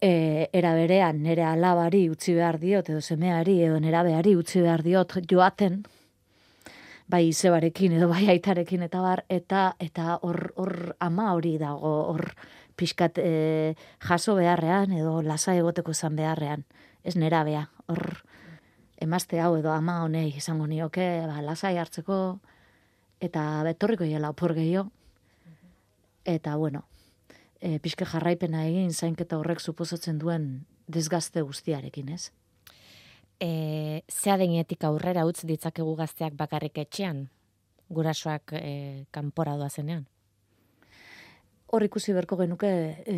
e, 0.00 0.48
era 0.52 0.74
berean 0.74 1.22
nere 1.22 1.44
alabari 1.44 2.08
utzi 2.10 2.34
behar 2.34 2.58
diot 2.60 2.88
edo 2.90 3.00
semeari 3.00 3.60
edo 3.66 3.80
nerabeari 3.80 4.34
utzi 4.36 4.62
behar 4.64 4.82
diot 4.82 5.18
joaten 5.30 5.82
bai 7.10 7.26
izebarekin 7.28 7.98
edo 7.98 8.08
bai 8.08 8.28
aitarekin 8.32 8.86
eta 8.86 9.02
bar 9.04 9.24
eta 9.28 9.74
eta 9.78 10.18
hor 10.22 10.52
hor 10.56 10.74
ama 11.00 11.32
hori 11.34 11.56
dago 11.58 11.92
hor 12.12 12.24
pixkat 12.80 13.20
e, 13.20 13.74
jaso 14.08 14.34
beharrean 14.38 14.94
edo 14.96 15.20
lasa 15.22 15.54
egoteko 15.58 15.92
izan 15.92 16.16
beharrean 16.16 16.64
ez 17.04 17.16
nerabea 17.20 17.66
hor 17.92 18.22
emazte 19.00 19.40
hau 19.40 19.54
edo 19.58 19.72
ama 19.72 20.00
honei 20.04 20.30
izango 20.36 20.66
nioke 20.66 21.10
ba, 21.28 21.42
lasai 21.44 21.76
hartzeko 21.78 22.40
eta 23.20 23.44
betorriko 23.68 24.08
hiela 24.08 24.32
opor 24.32 24.56
gehiago 24.56 24.90
Eta, 26.24 26.56
bueno, 26.56 26.84
e, 27.60 27.78
pixke 27.80 28.04
jarraipena 28.04 28.66
egin 28.68 28.92
zainketa 28.92 29.38
horrek 29.40 29.60
suposatzen 29.60 30.18
duen 30.20 30.66
desgazte 30.86 31.42
guztiarekin, 31.42 32.10
ez? 32.12 32.30
E, 33.40 34.02
zea 34.12 34.36
denietik 34.36 34.84
aurrera 34.84 35.24
utz 35.24 35.46
ditzakegu 35.48 35.94
gazteak 35.96 36.36
bakarrik 36.36 36.76
etxean, 36.84 37.28
gurasoak 37.88 38.52
e, 38.60 39.06
kanpora 39.10 39.56
doazenean. 39.56 40.04
Hor 41.70 41.86
ikusi 41.86 42.12
berko 42.12 42.36
genuke 42.40 42.70
e, 43.06 43.16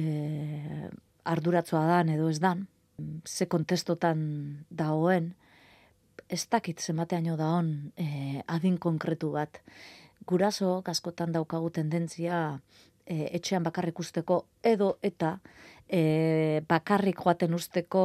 arduratzua 1.25 1.87
dan 1.89 2.11
edo 2.13 2.29
ez 2.29 2.39
dan, 2.41 2.67
ze 3.25 3.47
kontestotan 3.49 4.21
dagoen, 4.69 5.33
ez 6.29 6.45
dakit 6.49 6.81
zemateaino 6.81 7.37
da 7.37 7.49
hon 7.57 7.93
e, 7.97 8.43
adin 8.47 8.79
konkretu 8.79 9.33
bat. 9.33 9.63
Guraso, 10.29 10.83
askotan 10.87 11.33
daukagu 11.33 11.71
tendentzia 11.71 12.61
e, 13.07 13.29
etxean 13.39 13.65
bakarrik 13.65 13.99
usteko 13.99 14.45
edo 14.63 14.97
eta 15.03 15.39
e, 15.89 16.61
bakarrik 16.69 17.19
joaten 17.25 17.55
usteko 17.55 18.05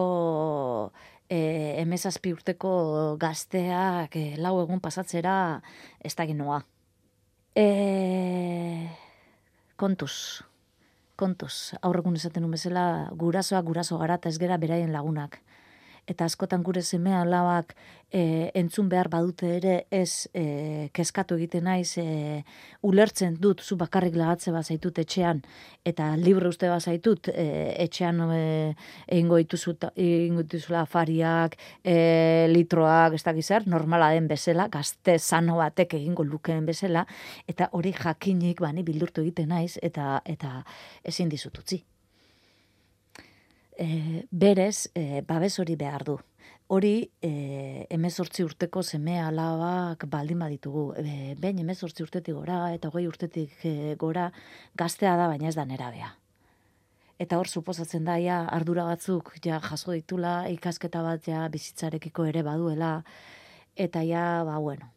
e, 1.29 1.39
emezazpi 1.83 2.33
urteko 2.33 2.71
gazteak 3.19 4.15
e, 4.15 4.25
lau 4.41 4.57
egun 4.63 4.81
pasatzera 4.83 5.61
ez 5.99 6.15
da 6.15 6.25
ginoa. 6.25 6.61
E, 7.57 7.67
kontuz, 9.77 10.41
kontuz, 11.15 11.73
aurregun 11.81 12.17
esaten 12.17 12.43
numezela 12.45 13.09
gurasoak 13.13 13.65
guraso 13.65 13.97
gara 14.01 14.17
eta 14.17 14.29
ez 14.29 14.39
gera 14.41 14.57
beraien 14.57 14.93
lagunak 14.93 15.39
eta 16.07 16.25
askotan 16.25 16.63
gure 16.63 16.81
semea 16.81 17.21
alabak 17.21 17.75
e, 18.09 18.51
entzun 18.55 18.87
behar 18.89 19.09
badute 19.11 19.49
ere 19.57 19.75
ez 19.91 20.27
e, 20.33 20.89
keskatu 20.95 21.35
egiten 21.35 21.67
naiz 21.67 21.97
e, 21.99 22.43
ulertzen 22.87 23.35
dut 23.43 23.61
zu 23.61 23.75
bakarrik 23.79 24.15
lagatze 24.15 24.53
bat 24.55 24.65
zaitut 24.65 24.99
etxean 25.03 25.41
eta 25.85 26.13
libre 26.19 26.47
uste 26.47 26.69
bat 26.71 26.83
zaitut 26.83 27.27
e, 27.33 27.47
etxean 27.83 28.23
e, 28.31 28.43
egingo 29.07 29.41
dituzula 29.41 30.85
fariak 30.85 31.57
e, 31.83 32.47
litroak 32.53 33.19
ez 33.19 33.23
dakizar, 33.27 33.67
normala 33.67 34.13
den 34.15 34.27
bezala 34.31 34.69
gazte 34.71 35.19
sano 35.19 35.59
batek 35.59 35.97
egingo 35.99 36.23
lukeen 36.23 36.65
bezala 36.65 37.05
eta 37.47 37.69
hori 37.73 37.91
jakinik 37.91 38.63
bani 38.63 38.83
bildurtu 38.87 39.21
egiten 39.21 39.51
naiz 39.51 39.75
eta 39.83 40.21
eta 40.25 40.63
ezin 41.03 41.29
dizututzi 41.29 41.83
e, 43.77 44.25
berez 44.31 44.89
e, 44.95 45.21
babes 45.21 45.59
hori 45.59 45.75
behar 45.75 46.03
du. 46.03 46.17
Hori 46.67 47.09
e, 47.23 47.85
emezortzi 47.93 48.43
urteko 48.43 48.83
seme 48.83 49.19
alabak 49.21 50.07
baldin 50.11 50.41
baditugu. 50.43 50.89
E, 50.99 51.35
ben 51.39 51.59
emezortzi 51.63 52.03
urtetik 52.03 52.35
gora 52.35 52.73
eta 52.75 52.89
hogei 52.89 53.07
urtetik 53.07 53.53
e, 53.63 53.95
gora 53.99 54.31
gaztea 54.75 55.15
da 55.15 55.29
baina 55.31 55.47
ez 55.47 55.55
da 55.55 55.65
nerabea. 55.65 56.11
Eta 57.17 57.39
hor 57.39 57.47
suposatzen 57.47 58.05
da 58.05 58.17
ja 58.21 58.43
ardura 58.53 58.85
batzuk 58.85 59.33
ja 59.45 59.61
jaso 59.63 59.95
ditula 59.95 60.49
ikasketa 60.53 61.01
bat 61.01 61.25
ja 61.25 61.47
bizitzarekiko 61.49 62.27
ere 62.29 62.43
baduela 62.43 63.01
eta 63.75 64.03
ja 64.05 64.43
ba 64.45 64.59
bueno 64.59 64.91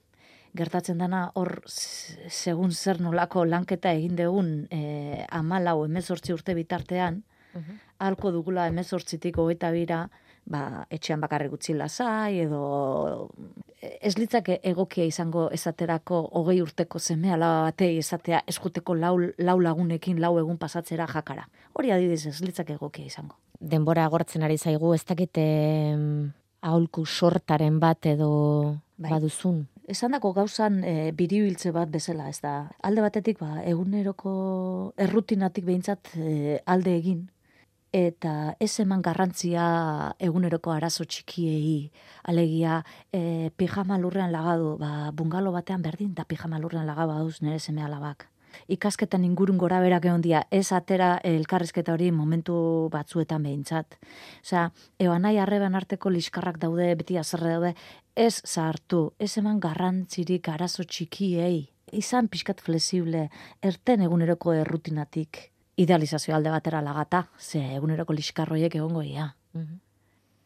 gertatzen 0.56 0.98
dana 0.98 1.30
hor 1.38 1.62
segun 1.66 2.72
zer 2.72 3.00
nolako 3.00 3.44
lanketa 3.44 3.92
egin 3.92 4.16
degun 4.16 4.66
eh 4.70 5.24
14 5.30 5.84
emezortzi 5.86 6.32
urte 6.32 6.54
bitartean 6.54 7.22
-huh. 7.54 7.78
Alko 8.00 8.32
dugula 8.32 8.66
emezortzitik 8.70 9.38
hogeita 9.38 9.70
bira, 9.74 10.04
ba, 10.50 10.86
etxean 10.90 11.20
bakarrik 11.20 11.52
utzi 11.54 11.74
lasai, 11.76 12.40
edo 12.46 13.30
ez 13.80 14.16
litzake 14.18 14.58
egokia 14.72 15.06
izango 15.08 15.48
esaterako 15.54 16.20
hogei 16.40 16.60
urteko 16.62 16.98
semea 16.98 17.36
laba 17.40 17.62
batei 17.68 17.96
esatea 17.98 18.42
eskuteko 18.50 18.94
lau, 18.94 19.14
lau 19.38 19.58
lagunekin 19.60 20.20
lau 20.20 20.36
egun 20.40 20.58
pasatzera 20.58 21.06
jakara. 21.08 21.46
Hori 21.74 21.92
adidiz 21.94 22.26
ez 22.26 22.40
litzake 22.44 22.76
egokia 22.76 23.06
izango. 23.06 23.38
Denbora 23.60 24.04
agortzen 24.08 24.42
ari 24.42 24.58
zaigu, 24.58 24.94
ez 24.94 25.04
dakite 25.04 25.44
aholku 26.60 27.06
sortaren 27.06 27.78
bat 27.80 28.06
edo 28.06 28.30
bai. 28.96 29.10
baduzun. 29.12 29.66
Esan 29.90 30.14
dako 30.14 30.32
gauzan 30.36 30.84
e, 30.84 31.10
biribiltze 31.16 31.72
bat 31.74 31.90
bezala, 31.90 32.28
ez 32.30 32.38
da. 32.44 32.70
Alde 32.86 33.02
batetik, 33.02 33.40
ba, 33.40 33.58
eguneroko 33.66 34.32
errutinatik 35.00 35.66
behintzat 35.66 36.12
e, 36.14 36.60
alde 36.66 36.94
egin, 36.94 37.24
eta 37.92 38.54
ez 38.62 38.78
eman 38.80 39.02
garrantzia 39.02 40.14
eguneroko 40.22 40.70
arazo 40.70 41.04
txikiei, 41.04 41.90
alegia 42.30 42.80
e, 43.12 43.50
pijama 43.56 43.98
lurrean 43.98 44.30
lagadu, 44.32 44.76
ba, 44.78 45.10
bungalo 45.12 45.52
batean 45.52 45.82
berdin, 45.82 46.14
da 46.14 46.24
pijama 46.24 46.60
lurrean 46.62 46.86
lagaba 46.86 47.18
duz 47.18 47.40
nire 47.42 47.58
seme 47.58 47.82
alabak. 47.82 48.28
Ikasketan 48.70 49.24
ingurun 49.24 49.58
gora 49.58 49.80
berak 49.82 50.06
egon 50.06 50.22
dia, 50.22 50.42
ez 50.50 50.72
atera 50.74 51.18
elkarrizketa 51.26 51.92
hori 51.94 52.10
momentu 52.10 52.54
batzuetan 52.90 53.42
behintzat. 53.46 53.98
Osea, 54.42 54.70
eban 54.98 55.22
nahi 55.22 55.38
arreban 55.38 55.78
arteko 55.78 56.10
liskarrak 56.10 56.58
daude, 56.58 56.94
beti 56.98 57.18
azerre 57.18 57.54
daude, 57.54 57.74
ez 58.14 58.42
zahartu, 58.46 59.12
ez 59.18 59.36
eman 59.38 59.60
garrantzirik 59.62 60.50
arazo 60.50 60.82
txikiei, 60.82 61.70
izan 61.92 62.28
pixkat 62.28 62.60
flexible, 62.62 63.28
erten 63.62 64.02
eguneroko 64.06 64.54
errutinatik 64.54 65.50
idealizazio 65.80 66.34
alde 66.36 66.52
batera 66.52 66.82
lagata, 66.84 67.26
ze 67.38 67.60
eguneroko 67.76 68.12
liskarroiek 68.12 68.74
egongo 68.74 69.02
ia. 69.02 69.34
Mhm. 69.54 69.80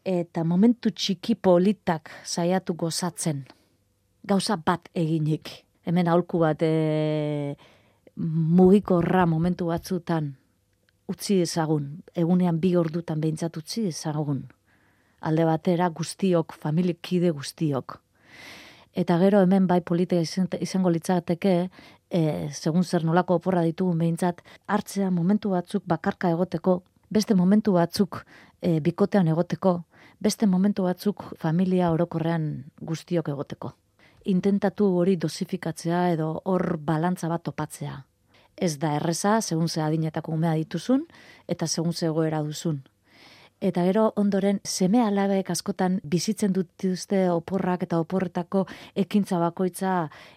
Eta 0.04 0.44
momentu 0.44 0.90
txiki 0.90 1.34
politak 1.34 2.10
saiatu 2.24 2.74
gozatzen, 2.74 3.44
gauza 4.22 4.56
bat 4.56 4.88
eginik. 4.94 5.50
Hemen 5.84 6.08
aholku 6.08 6.38
bat 6.38 6.62
e, 6.62 7.56
mugikorra 8.16 9.26
momentu 9.26 9.66
batzutan 9.72 10.34
utzi 11.08 11.40
ezagun, 11.44 11.88
egunean 12.16 12.60
bi 12.60 12.74
ordutan 12.76 13.20
behintzat 13.20 13.56
utzi 13.60 13.88
ezagun. 13.90 14.44
Alde 15.24 15.44
batera 15.48 15.88
guztiok, 15.88 16.54
familikide 16.60 17.32
guztiok. 17.32 17.98
Eta 18.94 19.18
gero 19.18 19.40
hemen 19.42 19.66
bai 19.66 19.80
politika 19.82 20.22
izango 20.62 20.92
litzateke, 20.94 21.54
e, 22.14 22.48
segun 22.52 22.84
zer 22.84 23.04
nolako 23.04 23.38
oporra 23.40 23.64
ditugun 23.66 23.98
behintzat, 23.98 24.42
hartzea 24.70 25.10
momentu 25.10 25.54
batzuk 25.56 25.84
bakarka 25.90 26.30
egoteko, 26.30 26.82
beste 27.10 27.34
momentu 27.34 27.74
batzuk 27.74 28.22
e, 28.62 28.78
bikotean 28.80 29.28
egoteko, 29.34 29.80
beste 30.22 30.46
momentu 30.46 30.86
batzuk 30.86 31.26
familia 31.42 31.90
orokorrean 31.90 32.48
guztiok 32.80 33.32
egoteko. 33.34 33.74
Intentatu 34.30 34.88
hori 35.00 35.18
dosifikatzea 35.20 36.06
edo 36.14 36.30
hor 36.48 36.78
balantza 36.78 37.28
bat 37.28 37.44
topatzea. 37.44 37.98
Ez 38.56 38.78
da 38.78 38.94
erreza, 38.96 39.40
segun 39.42 39.68
ze 39.68 39.82
adinetako 39.82 40.32
umea 40.32 40.54
dituzun, 40.54 41.02
eta 41.48 41.66
segun 41.66 41.92
ze 41.92 42.06
egoera 42.06 42.42
duzun 42.42 42.82
eta 43.64 43.84
gero 43.86 44.10
ondoren 44.20 44.58
seme 44.68 45.00
alabek 45.00 45.48
askotan 45.54 45.96
bizitzen 46.04 46.52
dituzte 46.52 47.22
oporrak 47.32 47.86
eta 47.86 47.98
oporretako 48.02 48.66
ekintza 49.04 49.38
bakoitza 49.40 49.94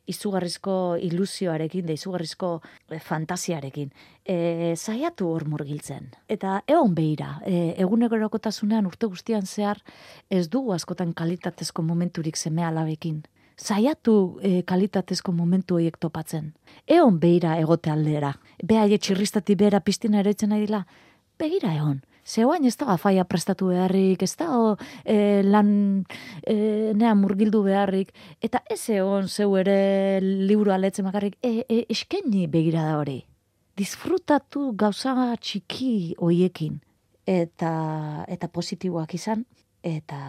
izugarrizko 0.08 0.96
ilusioarekin 1.10 1.90
da 1.90 1.98
izugarrizko 1.98 2.52
e, 2.90 3.00
fantasiarekin. 3.04 3.92
E, 4.24 4.76
zaiatu 4.76 5.28
hor 5.34 5.48
murgiltzen. 5.52 6.08
Eta 6.32 6.62
egon 6.68 6.96
behira, 6.96 7.42
e, 7.46 7.74
egunerokotasunean 7.84 8.88
urte 8.88 9.12
guztian 9.12 9.46
zehar 9.46 9.84
ez 10.30 10.48
dugu 10.50 10.72
askotan 10.76 11.14
kalitatezko 11.14 11.84
momenturik 11.84 12.40
seme 12.40 12.64
alabekin. 12.64 13.26
Zaiatu 13.58 14.38
e, 14.40 14.62
kalitatezko 14.64 15.34
momentu 15.34 15.76
horiek 15.76 15.98
topatzen. 16.00 16.54
Eon 16.88 17.20
behira 17.20 17.58
egote 17.60 17.92
aldera. 17.92 18.36
Beha 18.64 18.88
txirristati 18.88 19.56
bera 19.56 19.82
piztina 19.82 20.22
eroitzen 20.22 20.54
nahi 20.54 20.68
dila. 20.68 20.86
Begira 21.38 21.74
egon. 21.76 22.00
Zeuain 22.28 22.66
ez 22.68 22.76
da 22.76 22.98
faia 23.00 23.24
prestatu 23.24 23.70
beharrik, 23.72 24.24
ez 24.26 24.36
da 24.36 24.50
o, 24.60 24.76
e, 25.08 25.42
lan 25.48 25.70
e, 26.44 26.92
nea 26.98 27.14
murgildu 27.16 27.62
beharrik, 27.64 28.12
eta 28.44 28.60
ez 28.68 28.82
egon 28.92 29.30
zeu 29.32 29.56
ere 29.56 30.20
liburu 30.20 30.74
aletzen 30.76 31.08
makarrik, 31.08 31.38
e, 31.42 31.64
e, 31.64 31.86
eskeni 31.94 32.44
begira 32.52 32.84
da 32.84 32.98
hori. 33.00 33.22
Disfrutatu 33.80 34.74
gauza 34.76 35.16
txiki 35.40 36.18
hoiekin, 36.20 36.82
eta, 37.24 37.72
eta 38.28 38.52
positiboak 38.52 39.16
izan, 39.16 39.48
eta... 39.84 40.20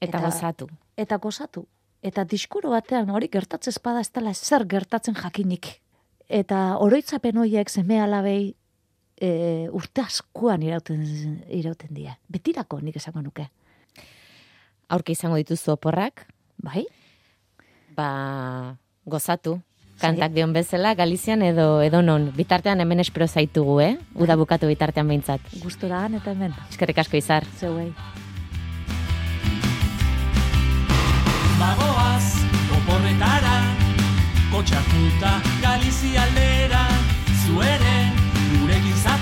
Eta 0.00 0.20
gozatu. 0.20 0.68
Eta 1.00 1.16
gozatu. 1.16 1.64
Eta 2.04 2.24
diskuro 2.24 2.72
batean 2.72 3.08
hori 3.12 3.28
gertatzen 3.32 3.72
espada 3.72 4.00
ez 4.00 4.08
dela 4.12 4.32
zer 4.34 4.64
gertatzen 4.68 5.16
jakinik. 5.16 5.78
Eta 6.28 6.78
oroitzapen 6.80 7.40
horiek 7.40 7.68
zeme 7.68 8.00
alabei 8.00 8.54
e, 9.20 9.68
urte 9.76 10.02
askoan 10.02 10.64
irauten, 10.64 11.04
irauten 11.52 11.92
dira. 11.94 12.16
Betirako 12.32 12.80
nik 12.80 12.96
esango 12.96 13.22
nuke. 13.22 13.46
Aurki 14.90 15.14
izango 15.14 15.38
dituzu 15.38 15.76
oporrak? 15.76 16.24
Bai. 16.58 16.86
Ba, 17.94 18.76
gozatu. 19.04 19.60
Kantak 20.00 20.32
dion 20.32 20.54
bezala, 20.56 20.94
Galizian 20.96 21.42
edo 21.44 21.82
edo 21.84 22.00
non. 22.00 22.30
Bitartean 22.32 22.80
hemen 22.80 23.04
espero 23.04 23.28
zaitugu, 23.28 23.80
eh? 23.84 23.92
Uda 24.16 24.36
bukatu 24.40 24.70
bitartean 24.70 25.06
behintzat. 25.12 25.44
Gustora 25.60 26.06
eta 26.08 26.32
hemen. 26.32 26.56
Eskerrik 26.70 27.04
asko 27.04 27.20
izar. 27.20 27.44
Zeuei. 27.60 27.92
Bagoaz, 31.60 32.40
oporretara, 32.80 33.56
kotxatuta 34.48 35.36
Galizia 35.60 36.24
aldera, 36.24 36.86
zuere 37.44 37.99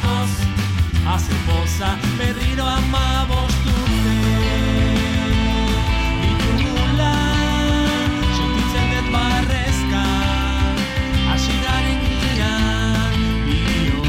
gurekin 0.08 0.18
zatoz 0.18 0.30
Haze 1.06 1.32
poza 1.46 1.96
berriro 2.18 2.64
ama 2.64 3.26
bosturte 3.28 4.16
Ditugula 6.22 7.14
sentitzen 8.36 8.88
dut 8.92 9.12
barrezka 9.12 10.04
Hasi 11.28 11.56
garen 11.64 12.00
gian 12.38 13.14
bio 13.46 14.02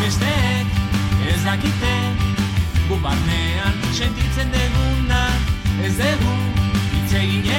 Besteek 0.00 0.66
ez 1.32 1.42
dakite 1.44 1.94
gu 2.88 2.96
barnean 3.02 3.74
sentitzen 3.92 4.50
deguna 4.52 5.24
Ez 5.84 5.96
dugu 5.98 6.36
hitz 6.92 7.51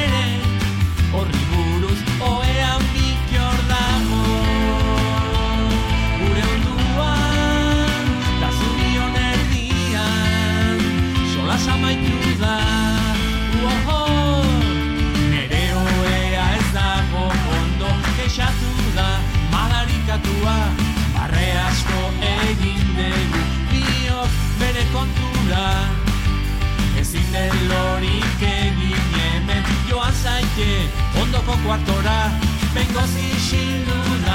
Asi 33.03 33.27
Shinu 33.47 34.32